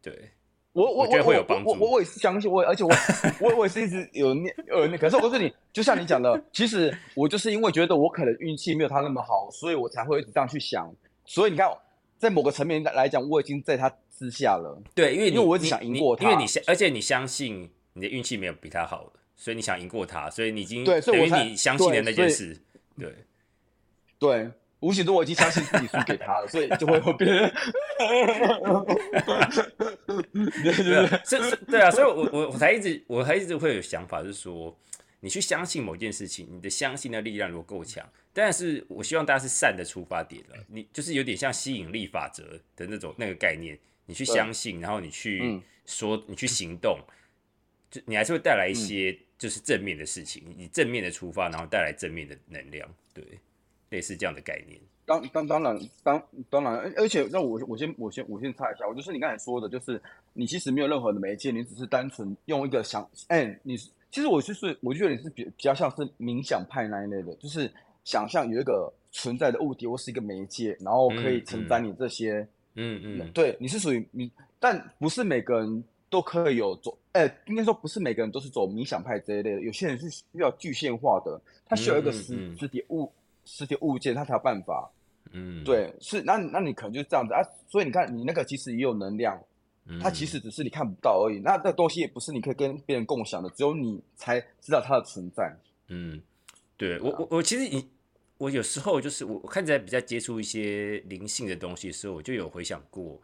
[0.02, 0.32] 对，
[0.74, 2.92] 我我我觉得会有帮助我我我也是相信，我而且我
[3.40, 10.92] 我我也是一直有念呃那，可是我告诉你，就像你讲的，其实我就是因为觉得我可能运气没有他那么好，所以我才会一直这样去想。
[11.26, 11.70] 所以你看，
[12.18, 14.82] 在某个层面来讲，我已经在他之下了。
[14.96, 22.60] 对，因为因为我一直想赢过他因为你相，而且你相信你的运气没有比他好的，所以你想赢过他，所以你已经对所以你相信的那件事，
[22.98, 23.14] 对。
[24.20, 24.50] 对，
[24.84, 27.50] 无形中我已经相信自己输给他了， 所以就会有别人。
[30.64, 34.78] 对对对啊对，是是，对啊，所以我我我才一直我还一直会有想法，就是说，
[35.22, 42.44] 你去相信某件事情，你的相信的力量如果够强，但是我希望大家是善的出发点了，你就是有点像吸引力法则
[42.76, 45.64] 的那种那个概念，你去相信，然后你去嗯。
[45.86, 46.98] 说，你去行动，
[47.92, 53.22] 就你还是会带来一些就是正面的事情，以正面的出发，然后带来正面的能量，对，
[53.94, 54.80] 类似这样的概念。
[55.06, 60.02] 当当当然当当然，而而且那我我先我先我先插一下，我就是你刚才说的，就是
[60.34, 67.70] 你其实没有任何的媒介，你只是单纯用一个想，哎、你是其实我就是我觉得你是比比较像是冥想派那一类的，就是
[68.06, 83.12] 想象有一个存在的物体或是一个媒介，然后可以嗯承载你这些，嗯嗯，对，你是属于你，但不是每个人都可以有走，哎、应该说不是每个人都是走冥想派这一类的，有些人是需要具象化的，他需要一个实体物
[83.46, 84.92] 实体物件，它才有办法。
[85.32, 89.42] 嗯，对，是那那你可能就是这样子啊，所以你看你那个其实也有能量，
[89.86, 91.40] 嗯，它其实只是你看不到而已。
[91.40, 95.52] 那这东西也不是你可以跟别人共享的，只有你才知道它的存在。
[95.88, 96.22] 嗯，
[96.78, 97.90] 对我啊我我其实你
[98.38, 103.20] 我有时候就是我我看起来比较接触一些灵性的东西的时候，我就有回想过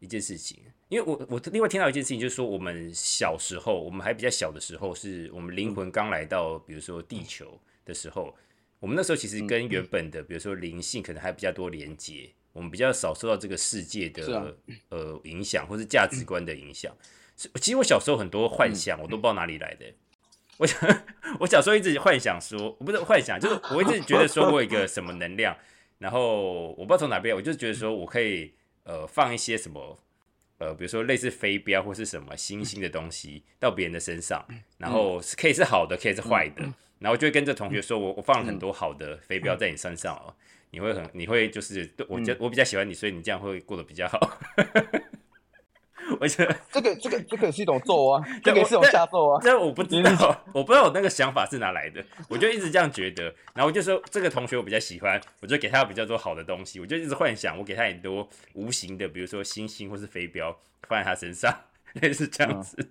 [0.00, 8.34] 一件事情，因为我我另外听到一件事情，就是说我们小时候，我们还比较小的时候，是我们灵魂刚来到，比如说地球的时候，
[8.80, 14.46] 我们那时候其实跟原本的，比如说灵性可能还比较多连接，我们比较少受到这个世界的、啊
[14.90, 16.94] 呃影响或是价值观的影响。
[17.36, 19.86] 是其实我小时候很多幻想，我都不知道哪里来的。
[20.56, 20.80] 我想，
[21.38, 25.56] 我小时候一直幻想说，不是幻想，就是我一直觉得说我有一个什么能量，
[25.98, 28.52] 然后我不知道从哪边，我就觉得说我可以
[28.82, 29.98] 呃放一些什么
[30.58, 34.44] 呃，比如说类似飞镖或是什么星星的东西到别人的身上，
[34.78, 36.64] 然后是可以是好的，可以是坏的，
[36.98, 40.34] 然后就会跟这同学说我我放了很多好的飞镖在你身上哦，
[40.70, 44.18] 你会很你会就是对我觉我比较喜欢你，所以你这样会过得比较好。
[46.20, 49.38] 我觉得这个这个这个也是一种咒啊， 这个也是一种下咒啊。
[49.42, 53.24] 这我不知道，我不知道我那个想法是哪来的，我就一直这样觉得。
[53.54, 61.54] 然后我就说这个同学我比较喜欢，我就给他比较多好的东西，我就一直幻想我给他很多无形的，比如说星星或是飞镖放在他身上，
[62.00, 62.90] 类似这样子。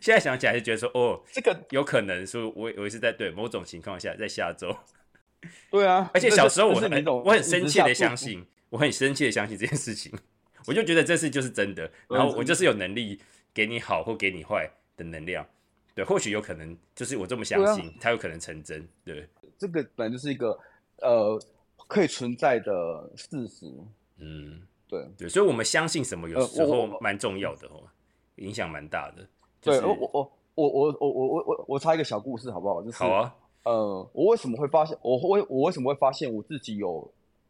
[0.00, 4.76] 现在想起来是觉得说，哦，这个有可能说我我也是在对某种情况下在下周，
[5.70, 10.12] 对啊，而且小时候我很我很生气的相信，我很生气的相信这件事情，
[10.66, 13.20] 我就觉得这事就是真的，然后我就是有能力
[13.52, 15.46] 给你好或给你坏的能量，
[15.94, 19.28] 对，或许有可能就是我这么相信，它有可能成真，对，
[19.58, 20.58] 这个本来就是一个
[20.98, 21.38] 呃
[21.86, 23.66] 可以存在的事实。
[24.18, 25.04] 嗯，对。
[25.18, 27.82] 对，所以我们相信什么有呃时候蛮重要的哦，
[28.36, 29.26] 影响蛮大的，
[29.62, 32.82] 就对，是我我我我我我我我我我插一个小故事好不好？
[32.82, 37.08] 就是好啊，呃，我为什么会发现，我会我为什么会发现我自己有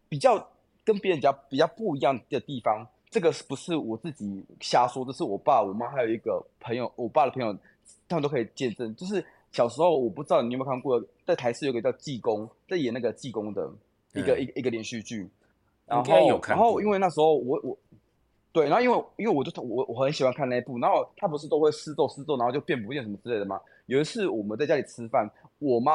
[0.08, 0.46] 比较
[0.84, 2.86] 跟别人家比较不一样的地方？
[3.10, 5.04] 这个是不是我自己瞎说？
[5.04, 7.56] 这是我爸、我妈还有一个朋友，我爸的朋友，
[8.08, 8.94] 他们都可以见证。
[8.94, 13.70] 就是小时候，我不知道你有没有看过，在台视有个叫济公，在演那个济公的
[14.14, 15.28] 一个、嗯一个一个连续剧。
[15.84, 17.76] 然后有看然后因为那时候我我
[18.52, 23.58] 对，然后因为因为我就我我很喜欢看那一部，然后他不是都会施咒施咒，然后就变不见什么之类的吗？
[23.86, 25.92] 有一次我们在家里吃饭，我妈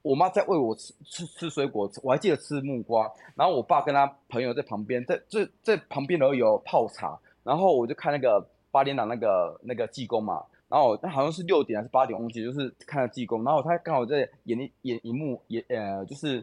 [0.00, 16.42] 我妈在喂我吃吃吃水果，我还记得吃木瓜，然后我爸跟他朋友在旁边，在在在旁边然后有泡茶，然后我就看那个八点档那个那个济公嘛，然后那好像是六点还是八点，忘记，就是看了济公，然后他刚好在演演一幕，演呃就是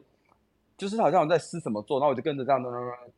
[0.77, 2.61] 就是好像在施什么咒，然后我就跟着这样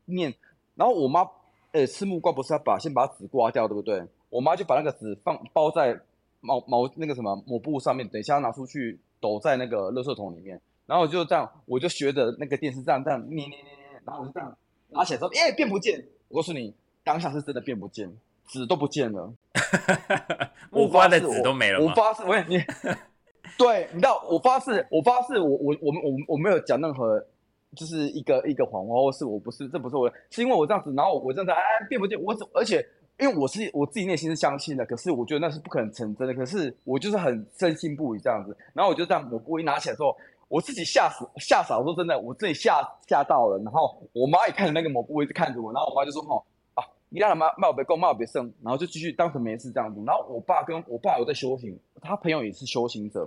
[0.05, 0.33] 念，
[0.75, 1.29] 然后我妈
[1.71, 4.03] 呃吃木瓜不是要把先把纸刮掉，对不对？
[4.29, 5.99] 我妈就把那个纸放包在
[6.41, 14.57] 毛毛那个什么抹布上面，等一下拿出去抖在那个垃圾桶里面，然后我就这样，我就学着那个电视这样这样捏捏捏捏，然后我就这样
[14.89, 16.03] 拿起来说，哎、变不见！
[16.27, 18.11] 我告诉你，当下是真的变不见，
[18.47, 19.33] 纸都不见了。
[20.71, 21.85] 木瓜的我发誓籽都没了吗？
[21.89, 22.57] 我发誓，我你
[23.57, 25.93] 对，你知道，我发誓，我发誓，我我我
[26.27, 27.25] 我没有讲任何，
[27.75, 31.57] 就是一个一个谎话，或是我不是，这不是我，是因为我这样子，然后我这样子，哎，
[31.89, 32.21] 变不变？
[32.21, 32.85] 我而且
[33.19, 40.15] 因为我是我自己内心是相信的，可是我觉得那是不可能成真的，可是我就是很深信不疑这样子，然后我就这样，我故意拿起来之后，
[40.47, 46.43] 我自己吓死吓傻，我说真的，我自己吓吓到了，然后我妈也看着那个抹布一直看着我，然后我妈就说，哦。
[47.09, 50.03] 你让他妈骂我别够，骂我别生，然后就继续当成没事这样子。
[50.05, 53.25] 然后我爸跟我爸有在修行，他朋友也是修行者，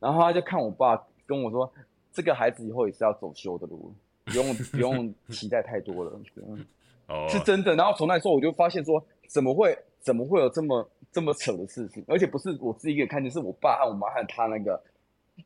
[0.00, 1.70] 然后他就看我爸跟我说，
[2.18, 3.94] 这个孩子以后也是要走修的路，
[4.24, 6.20] 不用不用 期待太多了。
[7.06, 7.76] 哦，是真的。
[7.76, 12.04] 然后从那时候我就发现说，怎么会怎么会有这么这么扯的事情？
[12.08, 14.82] 而且不是我自己一个看见，是我爸和我妈和他那个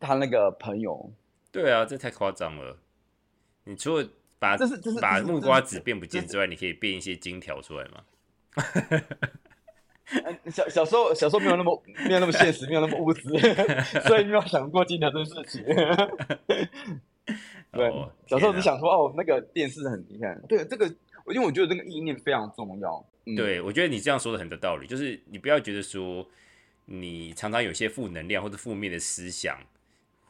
[0.00, 1.12] 他那个朋友。
[1.50, 2.78] 对啊，这太夸张了。
[3.64, 4.08] 你除了
[4.38, 8.02] 把这是这是把木瓜子变不见之外，你可以变一些金条出来吗？
[10.50, 13.22] 小小时候小时候没有那么没有那么现实，没有那么物质，
[14.06, 15.64] 所以没有想过金条这件事情。
[17.70, 17.90] 对，
[18.26, 20.38] 小时候只想说哦，那个电视很厉害。
[20.48, 20.86] 对，这个
[21.32, 23.04] 因为我觉得这个意念非常重要。
[23.36, 26.26] 对，我觉得你这样说的很有道理，就是你不要觉得说
[26.84, 29.58] 你常常有些负能量或者负面的思想。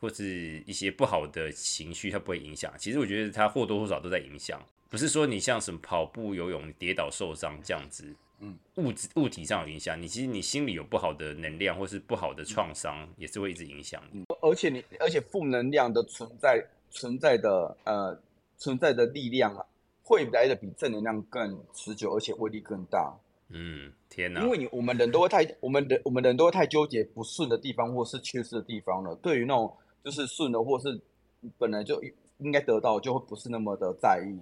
[0.02, 2.74] 或是一些不好的情绪，它不会影响。
[2.76, 4.60] 其实我觉得它或多或少都在影响。
[4.90, 8.12] 不是说你像什么跑步、游泳跌倒受伤这样子，
[8.42, 10.00] 嗯，物质物体上有影响。
[10.00, 14.24] 你其实你心里有不好的能量，或是不好的创伤，也是会一直影响你。
[14.42, 18.20] 而且你，而且负能量的存在，存在的呃
[18.58, 19.64] 存在的力量啊，
[20.02, 23.16] 会来的比正能量更持久，而且威力更大。
[23.48, 24.42] 嗯，天哪！
[24.42, 29.14] 因为你我们人都会太，我们人我们人都会太纠结不顺的地方，或是缺失的地方了。
[29.22, 29.72] 对于那种。
[30.04, 31.00] 就是顺的，或是
[31.56, 32.02] 本来就
[32.38, 34.36] 应该得到，就会不是那么的在意，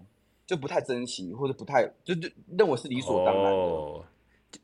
[0.51, 2.29] 就不太珍惜，或者不太就就
[2.59, 4.05] 认为是理所当然的。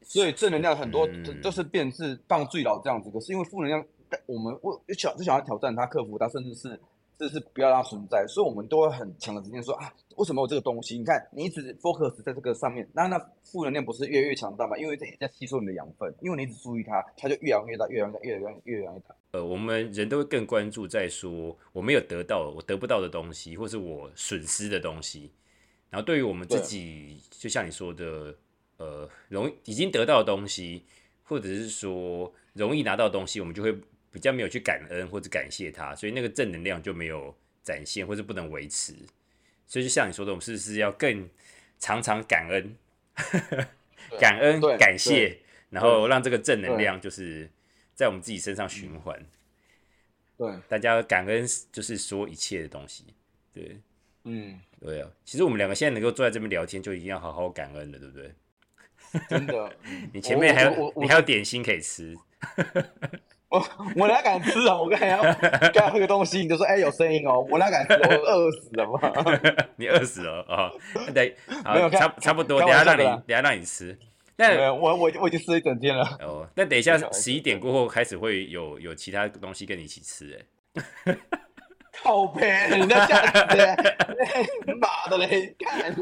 [0.02, 1.08] 所以正能量很多
[1.40, 3.84] 都是变是放最老这样子，可是因为负能量，
[4.26, 6.80] 我们我想就想要挑战它，克服它，甚至是。
[7.18, 10.98] 这是不要让它存在，所以我们都会很强的直接说啊，为什么我这个东西？
[10.98, 14.76] 你看，你一直 focus 在这个上面，那那负能量不是越来越强大吗？
[14.76, 19.14] 因为在在吸收你的养分，因为你一直注意它，它就越养越大，越养越大，越养越养越大。
[19.30, 25.32] 呃，我们人都会更关注在说我没有得到，我得不到的东西，或是我损失的东西。
[25.90, 28.36] 然后对于我们自己，就像你说的，
[28.76, 30.84] 呃，容已经得到的东西，
[31.22, 33.76] 或者是说容易拿到的东西，我们就会。
[34.12, 38.94] 比较没有去感恩或者感谢他，所以那个正能量就没有展现或者不能维持。
[39.66, 41.28] 所以就像你说的，我们是不是要更
[41.78, 42.74] 常常感恩、
[44.18, 47.50] 感恩、感谢，然后让这个正能量就是
[47.92, 49.22] 在我们自己身上循环。
[50.38, 53.04] 对，大家感恩就是说一切的东西。
[53.52, 53.78] 对，
[54.26, 55.08] 嗯，对啊。
[55.24, 58.30] 其实我们两个现在能够坐在这边聊天，就一定要好好感恩了，对不对？
[59.30, 59.72] 真的，
[60.12, 62.14] 你前面还有你还有点心可以吃。
[63.48, 63.64] 我
[63.94, 64.76] 我哪敢吃啊！
[64.76, 65.22] 我刚才要
[65.72, 67.94] 刚喝个东西，你就说哎有声音哦，我哪敢吃？
[67.94, 69.70] 我饿死了嘛！
[69.76, 70.70] 你饿死了啊？
[71.14, 71.36] 对，
[71.72, 73.96] 没有差差不多，等下让你等下让你吃。
[74.36, 76.04] 那我我我已经吃了一整天了。
[76.20, 81.16] 哦，那等一下十一点过后开始会有有其他东西跟你一起吃哎。
[82.02, 85.54] 靠背，人家这样子，妈的嘞！
[85.58, 85.94] 看，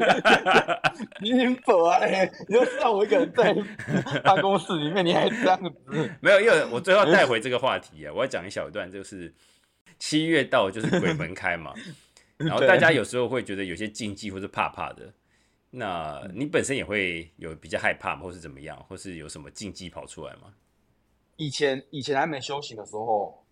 [1.21, 2.31] 你很佛啊嘞！
[2.47, 3.53] 你就让我一个人在
[4.21, 6.09] 办公室里面，你还这样子？
[6.21, 9.33] 没有，因为我最后带回这个话题啊，我要讲一小段，就是
[9.97, 11.73] 七月到就是鬼门开嘛，
[12.37, 15.11] 然后大家有时候会觉得有些禁忌或是怕怕的，
[15.71, 20.53] 那你本身也会有比较害怕，或是怎么样，或是有什么禁忌跑出来吗？
[21.37, 23.43] 以前以前还没修行的时候，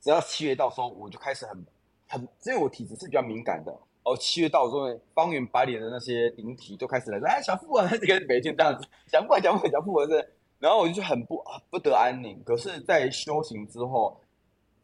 [0.00, 1.64] 只要七月到时候，我就开始很。
[2.10, 11.40] 很，因为我体质是比较敏感的，哦，七月到之后，方圆百里的那些灵体都开始来说，哎，小富啊，这个每天这样子讲不完讲不完讲不完是，然后我就很不
[11.70, 12.42] 不得安宁。
[12.44, 14.20] 可是，在修行之后，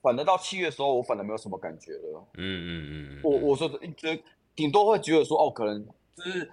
[0.01, 2.25] 反而到七月的时候，我反而没有什么感觉了。
[2.35, 2.71] 嗯嗯
[3.17, 4.09] 嗯，我我说的，就
[4.55, 6.49] 顶多会觉得说，哦，可能就是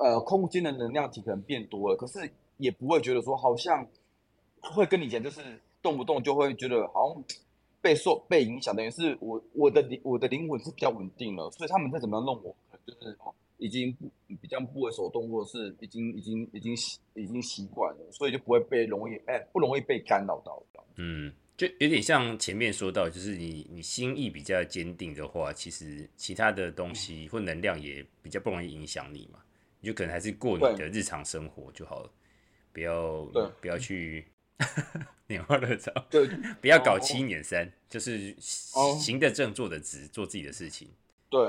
[0.00, 3.86] 呃，空间的能量体可能变多了，可是也不会觉得说，好像
[4.60, 5.40] 会跟以前就是
[5.80, 7.24] 动不动就会觉得好像。
[7.82, 12.54] 被受被影响，等于是我我的灵我的灵魂是比较稳定了，所以他们再怎么样弄我，
[12.86, 13.16] 就是
[13.56, 14.10] 已经不
[14.40, 20.62] 比较不为所动，或者是已经已经已经习已经习惯了，所以就不会被容易哎不容易被干扰到。
[20.96, 29.38] 嗯，就有点像前面说到，就是你你心意比较坚定的话，其实其他的东西或能量也比较不容易影响你嘛，
[29.80, 32.10] 你就可能还是过你的日常生活就好了，
[32.72, 33.24] 不要
[33.60, 34.24] 不要去。
[35.28, 36.26] 拈花惹草，对，
[36.60, 40.88] 不要搞七年三，就是行得正，坐得直，做自己的事情。
[41.28, 41.40] 对，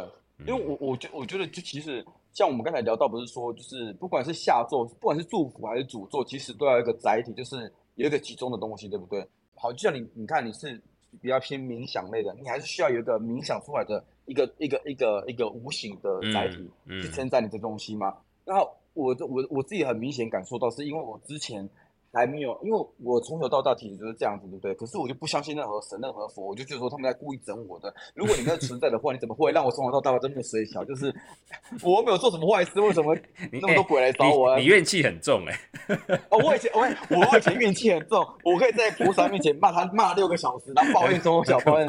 [0.46, 9.28] 因为我我觉我觉得，就其实像我们刚才聊到，不是说就是不管是下座，不管是祝福还是主座，其实都要一个载体，就是有一个集中的东西，对不对？
[9.56, 10.80] 好，就像你，你看你是
[11.20, 18.16] 比较偏冥想类的，你还是需要有一个冥想出来的一个一个一个一个无形的载体嗯嗯去承载你的东西嘛。
[18.46, 21.68] 然后我我我自己很明显感受到，是因为我之前
[22.14, 24.74] 还没有，因为我从小到大体质就是这样子，对不对？
[24.76, 27.94] 可是我就不相信任何神、任何佛，我就觉得说他们在故意整我的。
[28.14, 30.84] 如果你没有存在的话，你怎么会让我从小到大这么水小？
[30.84, 31.14] 就是
[31.84, 33.16] 我又没有做什么坏事，为什么
[33.52, 34.58] 你那么多鬼来找我啊？
[34.58, 35.60] 你你怨气很重哎、
[36.30, 36.82] 哦，我以前我
[37.18, 41.88] 我以前怨气很重，我可以在菩萨面前骂他骂六个小时，然后抱怨从小抱怨。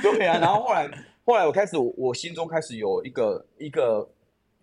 [0.00, 0.90] 对啊，然后后来
[1.24, 4.08] 后来我开始我我心中开始有一个一个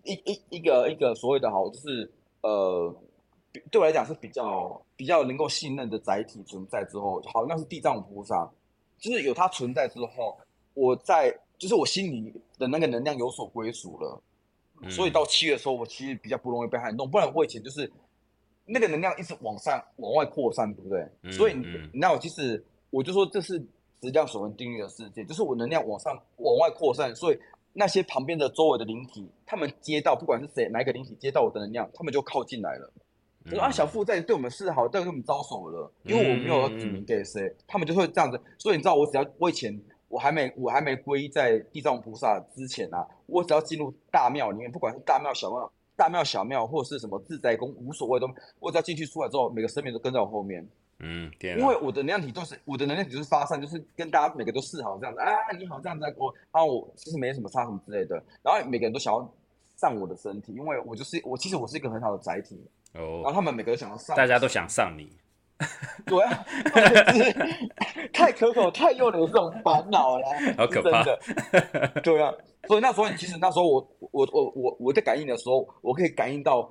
[0.02, 2.10] 一一一个一个所谓的好，就是
[2.42, 3.07] 呃，比
[3.70, 8.50] 对我来讲是比较比较能够信任的载体存在之后，好像是地藏菩萨，
[8.98, 10.38] 就是有它存在之后，
[10.74, 14.22] 我在就是我心里的那个能量有所归属了。
[14.80, 17.90] 嗯所以到七月的时候，我其实比较不容易被撼动，不然我以前就是
[18.64, 21.00] 那个能量一直往上往外扩散，对不对？
[21.22, 23.58] 嗯所以你那我其实我就说这是
[24.00, 27.38] 质量守恒定律的世界，就是我能量往上往外扩散，所以
[27.72, 32.92] 那些旁边的周围的灵体，他们接到不管是谁哪一个灵体接到我的能量，他们就靠近来了。
[33.44, 38.38] 就说啊，小富在对我们示好，但是我们招手了，因为我没有要指名给谁，他们就会这样子。
[38.58, 48.28] 所以你知道，我只要我以前我还没我还没皈依在地藏菩萨之前啊，我只要进入大庙里面，不管是大庙小庙、大庙小庙，或者是什么自在宫，无所谓都，
[48.60, 50.68] 我只要进去出来之后，每个神明都跟在我后面，
[50.98, 51.58] 嗯，天啊。
[51.60, 59.34] 因为我的能量体都是我的能量体就是发散，就是跟大家每个都示好这样子啊，你好这样子啊，我啊我其实没什么差什么之类的，然后每个人都想要
[59.76, 62.60] 上我的身体，因为我就是我其实我是一个很好的载体，
[62.98, 65.08] 然后哦，他们每个都想要上，大家都想上你，
[66.04, 66.44] 对啊，
[68.12, 70.26] 太可口、太诱人的这种烦恼了，
[70.56, 71.18] 好可怕的。
[72.02, 72.32] 对啊，
[72.66, 76.70] 所以那时候其实那时候我我我我我在感应的时候，我可以感应到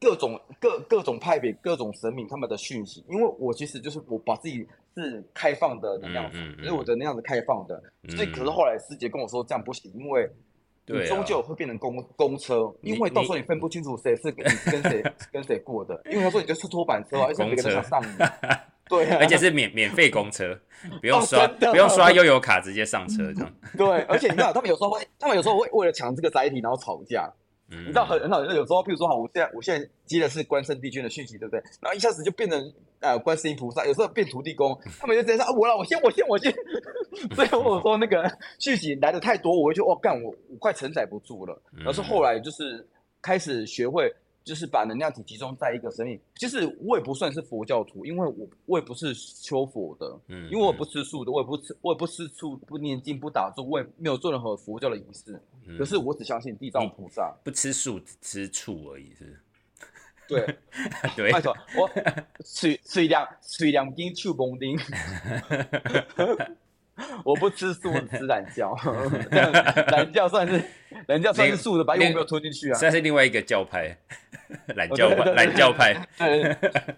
[0.00, 4.66] 各种各各种派别、各种神明他们的讯息，因为我其实就是我把自己
[4.96, 7.82] 是开放的那样子，嗯嗯嗯所以我的那样子开放的。
[8.08, 10.28] 所以可是嗯后来师姐跟我说这样不行，因为。
[10.88, 18.24] 你终究会变成公 公车，因为到时候你分不清楚谁是跟跟谁 跟谁过的，因为他说你就是拖板车啊，而且每个人想上你，
[18.88, 20.58] 对啊，而且是免免费公车，
[21.00, 23.52] 不用哦刷、不用刷悠游卡直接上车这样。
[23.76, 27.30] 对，而且你知道，他们有时候会，他们有时候会为了抢这个载体，然后吵架。
[27.70, 31.62] 你你知道很很好，有时候，譬如说，哈，我现在我现在接的是关圣帝君的讯息，对不对？
[31.80, 36.52] 然后一下子就变成呃观世音菩萨，有时候变土地公， 他们就直接说啊，我了，我先，我先，我先。
[37.34, 41.60] 所以我说那个讯息来的太多，我就哦，干我我快承载不住了。
[41.72, 42.86] 然后是后来就是
[43.20, 44.10] 开始学会，
[44.48, 46.18] 就是把能量体集中在一个生命。
[46.36, 55.38] 其实我也不算是佛教徒，因为我我也不是修佛的，嗯因为我不吃素的，我也不吃，我也不吃素，不念经，不打坐，我也没有做任何佛教的仪式。
[55.66, 57.36] 嗯可是我只相信地藏菩萨。
[57.44, 59.38] 不吃素，只吃醋而已，是？
[60.26, 60.56] 对，
[61.14, 61.90] 对没错我
[62.42, 64.78] 水水两水两斤醋崩丁。
[67.24, 68.74] 我不吃素，我吃懒觉。
[69.92, 70.60] 懒觉算是
[71.06, 71.94] 懒觉算是素的吧？
[71.94, 72.78] 因为我没有吞进去啊。
[72.78, 73.96] 算是另外一个教派，
[74.76, 76.08] 懒教派，懒教派。
[76.18, 76.40] 对，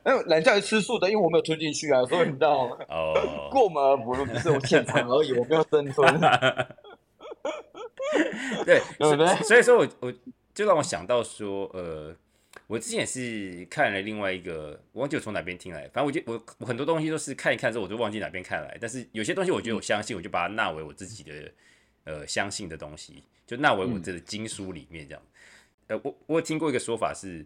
[0.07, 2.77] 因为懒觉是吃素的，因为我没有吞进去啊， 所以你知道吗？
[2.89, 6.21] 哦，过门而不入，只是我现场而已，我没有生吞。
[8.65, 10.13] 对，所以所以说我我
[10.55, 12.15] 就让我想到说，呃，
[12.67, 21.33] 我之前也是看了另外一个，我忘记我从哪边听来，反正我就我我很多东西都是看一看之后我就忘记哪边看来，但是有些东西我觉得我相信，我就把它纳为我自己的
[22.05, 25.23] 呃相信的东西，就纳为我这个经书里面这样。
[25.91, 27.45] 呃，我我有听过一个说法是，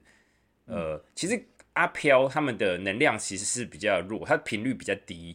[0.67, 1.43] 呃，其实
[1.73, 5.35] 阿飘他们的能量其实是比较弱，它的频率比较低。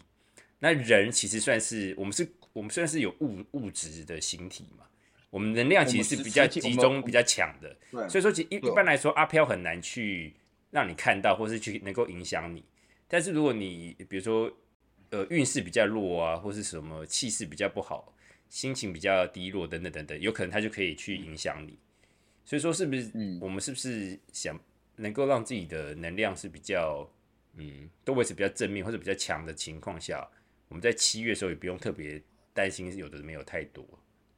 [0.60, 4.86] 那人其实算是我们是，我们虽然是有物物质的形体嘛，
[5.32, 7.76] 我们能量其实是比较集中、比较强的。
[8.08, 10.36] 所以说，其实一一般来说，阿飘很难去
[10.70, 12.64] 让你看到，或是去能够影响你。
[13.08, 14.52] 但是如果你比如说，
[15.10, 18.14] 呃，运势比较弱啊，或是什么气势比较不好，
[18.50, 21.76] 心情比较低落等等等等，有可能他就可以去影响你。
[22.50, 24.60] 所以说，是不是嗯我们是不是想
[24.96, 27.08] 能够让自己的能量是比较
[27.58, 30.28] 嗯，都维持比较正面或者比较强的情况下，
[30.68, 32.20] 我们在七月的时候也不用特别
[32.52, 33.86] 担心有的没有太多，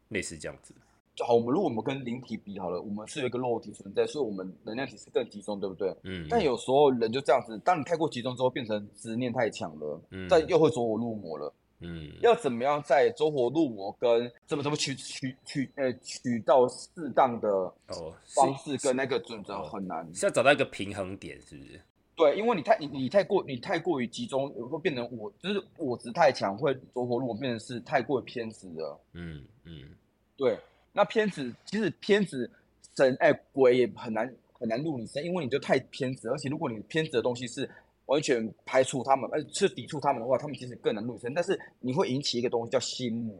[0.09, 0.73] 类似这样子。
[1.15, 5.95] 就好，我们如果我们跟灵体比好了，我们是有一个肉体存在，所以我们能量体是更集中，对不对？
[6.03, 11.53] 嗯，但有时候人就这样子，当你太过集中之后，变成执念太强了，嗯但又会走火入魔了。
[11.81, 20.07] 嗯要怎么样在走火入魔跟怎么怎么取取取呃取到适当的哦，方式跟那个准则很难。
[20.13, 21.81] 是要找到一个平衡点，是不是？
[22.15, 28.99] 对，因为你太你你太过你太过于集中，会变成我就是我执太强，会走火入魔，变成是太过于偏执了。
[29.13, 29.95] 嗯嗯
[30.37, 30.55] 对，
[30.93, 32.47] 那偏执其实偏执
[32.95, 37.67] 神哎鬼也很难很难入你身，因为你就太偏执，而且如果你偏执的东西是
[38.11, 41.33] 完全排除他们，呃，是抵触他们的话，他们其实更能入生。
[41.33, 43.35] 但是你会引起一个东西叫心魔，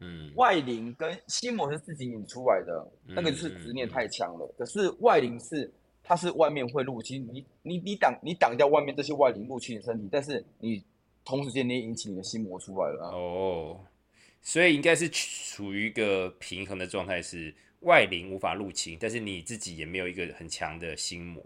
[0.00, 4.54] 嗯，外灵跟心魔是自己引出来的，那个就是执念太强了。
[4.58, 10.82] 可是外灵是它是外面会入侵你，你你挡你挡掉外面这些外灵入侵你身体，但是你
[11.24, 13.14] 同时间你也引起你的心魔出来了啊。
[13.14, 13.80] 哦，
[14.42, 21.42] 所以应该是处于一个平衡的状态，是外灵无法入侵，但是你自己也没有一个很强的心魔，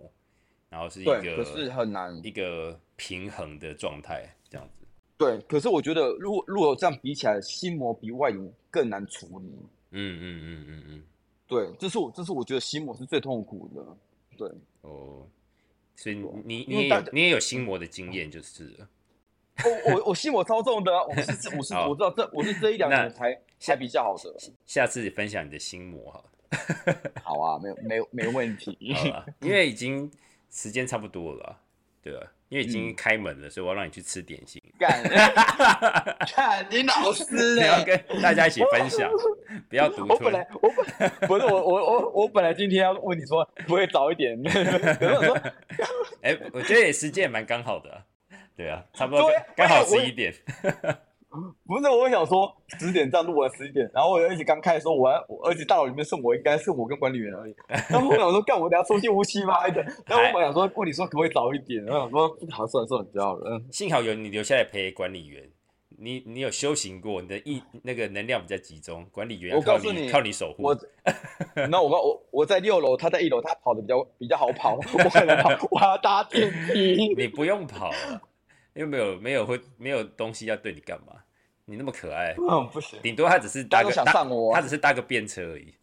[0.72, 2.18] 然后是一对，可是很难。
[2.24, 4.86] 一个平衡的状态，这样子。
[5.18, 9.48] 对，可是我觉得，如果如果这样比起来，心魔比外灵更难处理。
[9.90, 11.02] 嗯嗯嗯嗯嗯，
[11.46, 14.38] 对，这是我这是我觉得心魔是最痛苦的。
[14.38, 14.48] 对，
[14.80, 15.28] 哦，
[15.94, 18.88] 所以你你也有你也有心魔的经验就是了。
[19.62, 24.34] 我我我心魔超重的啊，我是我是我知道这我是这一两年才才比较好的。
[24.64, 26.24] 下次分享你的心魔哈，
[27.22, 28.76] 好啊，没有没有没问题。
[29.42, 30.10] 因为已经
[30.52, 31.56] 时间差不多了啊，
[32.02, 32.20] 对吧？
[32.50, 35.02] 因为已嗯经开门了，所以我要让你去吃点心，干，
[36.28, 37.24] 看你老师
[37.54, 39.10] 你要哎、跟大家一起分享，
[39.70, 40.08] 不要独吞。
[40.10, 44.38] 我本来我本不是我我我我本来今天要问你说不会早一点，
[46.20, 48.04] 哎、我觉得也时间也蛮刚好的啊、
[48.54, 50.34] 对啊，差不多刚好十一点。
[51.66, 57.54] 不是，我想说十点这样录完十一点，然后我而且刚开的时候，我还我而且大楼里面剩我应该是我跟管理员而已。
[57.88, 59.82] 然后我想说，干我等下出去乌七八的。
[60.06, 63.50] 然后我想说问你说可不可以早一点，然后想说好算了算了，不要了。
[63.50, 65.48] 嗯幸好有你留下来陪管理员，
[65.98, 70.64] 你你有修行过，你的意那个能量比较集中，管理员我告诉你靠你守护。
[70.66, 70.78] 我，
[71.70, 77.14] 那我我我在六楼，他在一楼，他跑的比较比较好跑，我可能跑我还要搭电梯。
[77.14, 77.90] 你不用跑
[78.74, 81.14] 了，又没有没有会没有东西要对你干嘛？
[81.64, 85.74] 你那么可爱， 嗯，不行，顶多他只是大家都想搭个搭上我他只是搭个便车而已。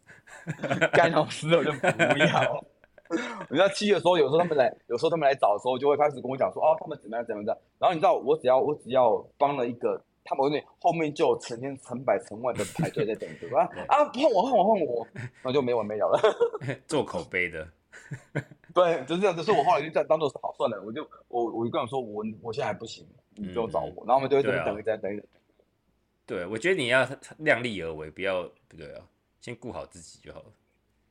[0.92, 1.86] 干老师我就不
[2.18, 2.64] 要。
[3.48, 7.56] 你知道七月的时候，有时候他们来，有时候他们来找的时候，就会开始跟我讲说，哦，他们怎么样怎么样。
[7.78, 16.20] 然后你知道，我只要我只要帮了一个，他们那后面就有成千成百成万的排队在等着啊啊，换我换我换我，然后就没完没了了。
[16.86, 17.66] 做口碑的，
[18.74, 19.36] 对，就是这样。
[19.36, 24.04] 只是我后来就这样当做是好算了，我就我我就跟我说，我我现在还不行，你不用找我。
[24.06, 25.26] 然后我们就会这么对啊等一等等一等。
[26.26, 27.08] 对我觉得你要
[27.38, 29.04] 量力而为，不要不对啊，
[29.40, 30.46] 先顾好自己就好了。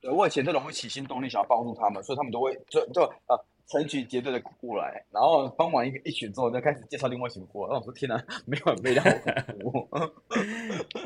[0.01, 3.37] 对我以前这种会起心动念想要帮助他们，所以他们都会就就呃
[3.67, 7.73] 成群结队的过来，然后帮完一个一群之后，再开始介绍另外一群过来。
[7.73, 9.89] 然后我说天哪，没完没了，好恐怖。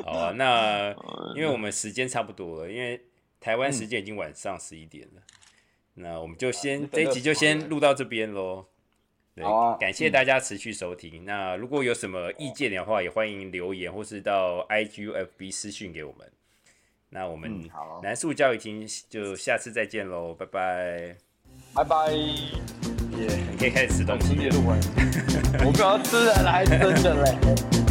[0.04, 0.94] 好啊，那
[1.34, 3.04] 因为我们时间差不多了，因为
[3.40, 5.22] 台湾时间已经晚上十一点了，
[5.94, 8.66] 那我们就先你这一集就先录到这边喽。
[9.34, 11.24] 对，啊感谢大家持续收听。
[11.24, 16.30] 那如果有什么意见的话，也欢迎留言或是到 IG、FB 私讯给我们。
[17.10, 17.68] 那我们
[18.02, 21.16] 南树教育厅就下次再见喽，拜拜。
[21.74, 22.12] 拜拜。
[22.12, 24.38] 你可以开始吃东西今。
[24.38, 24.78] 天录完，
[25.64, 27.83] 我不要吃了，来真的嘞。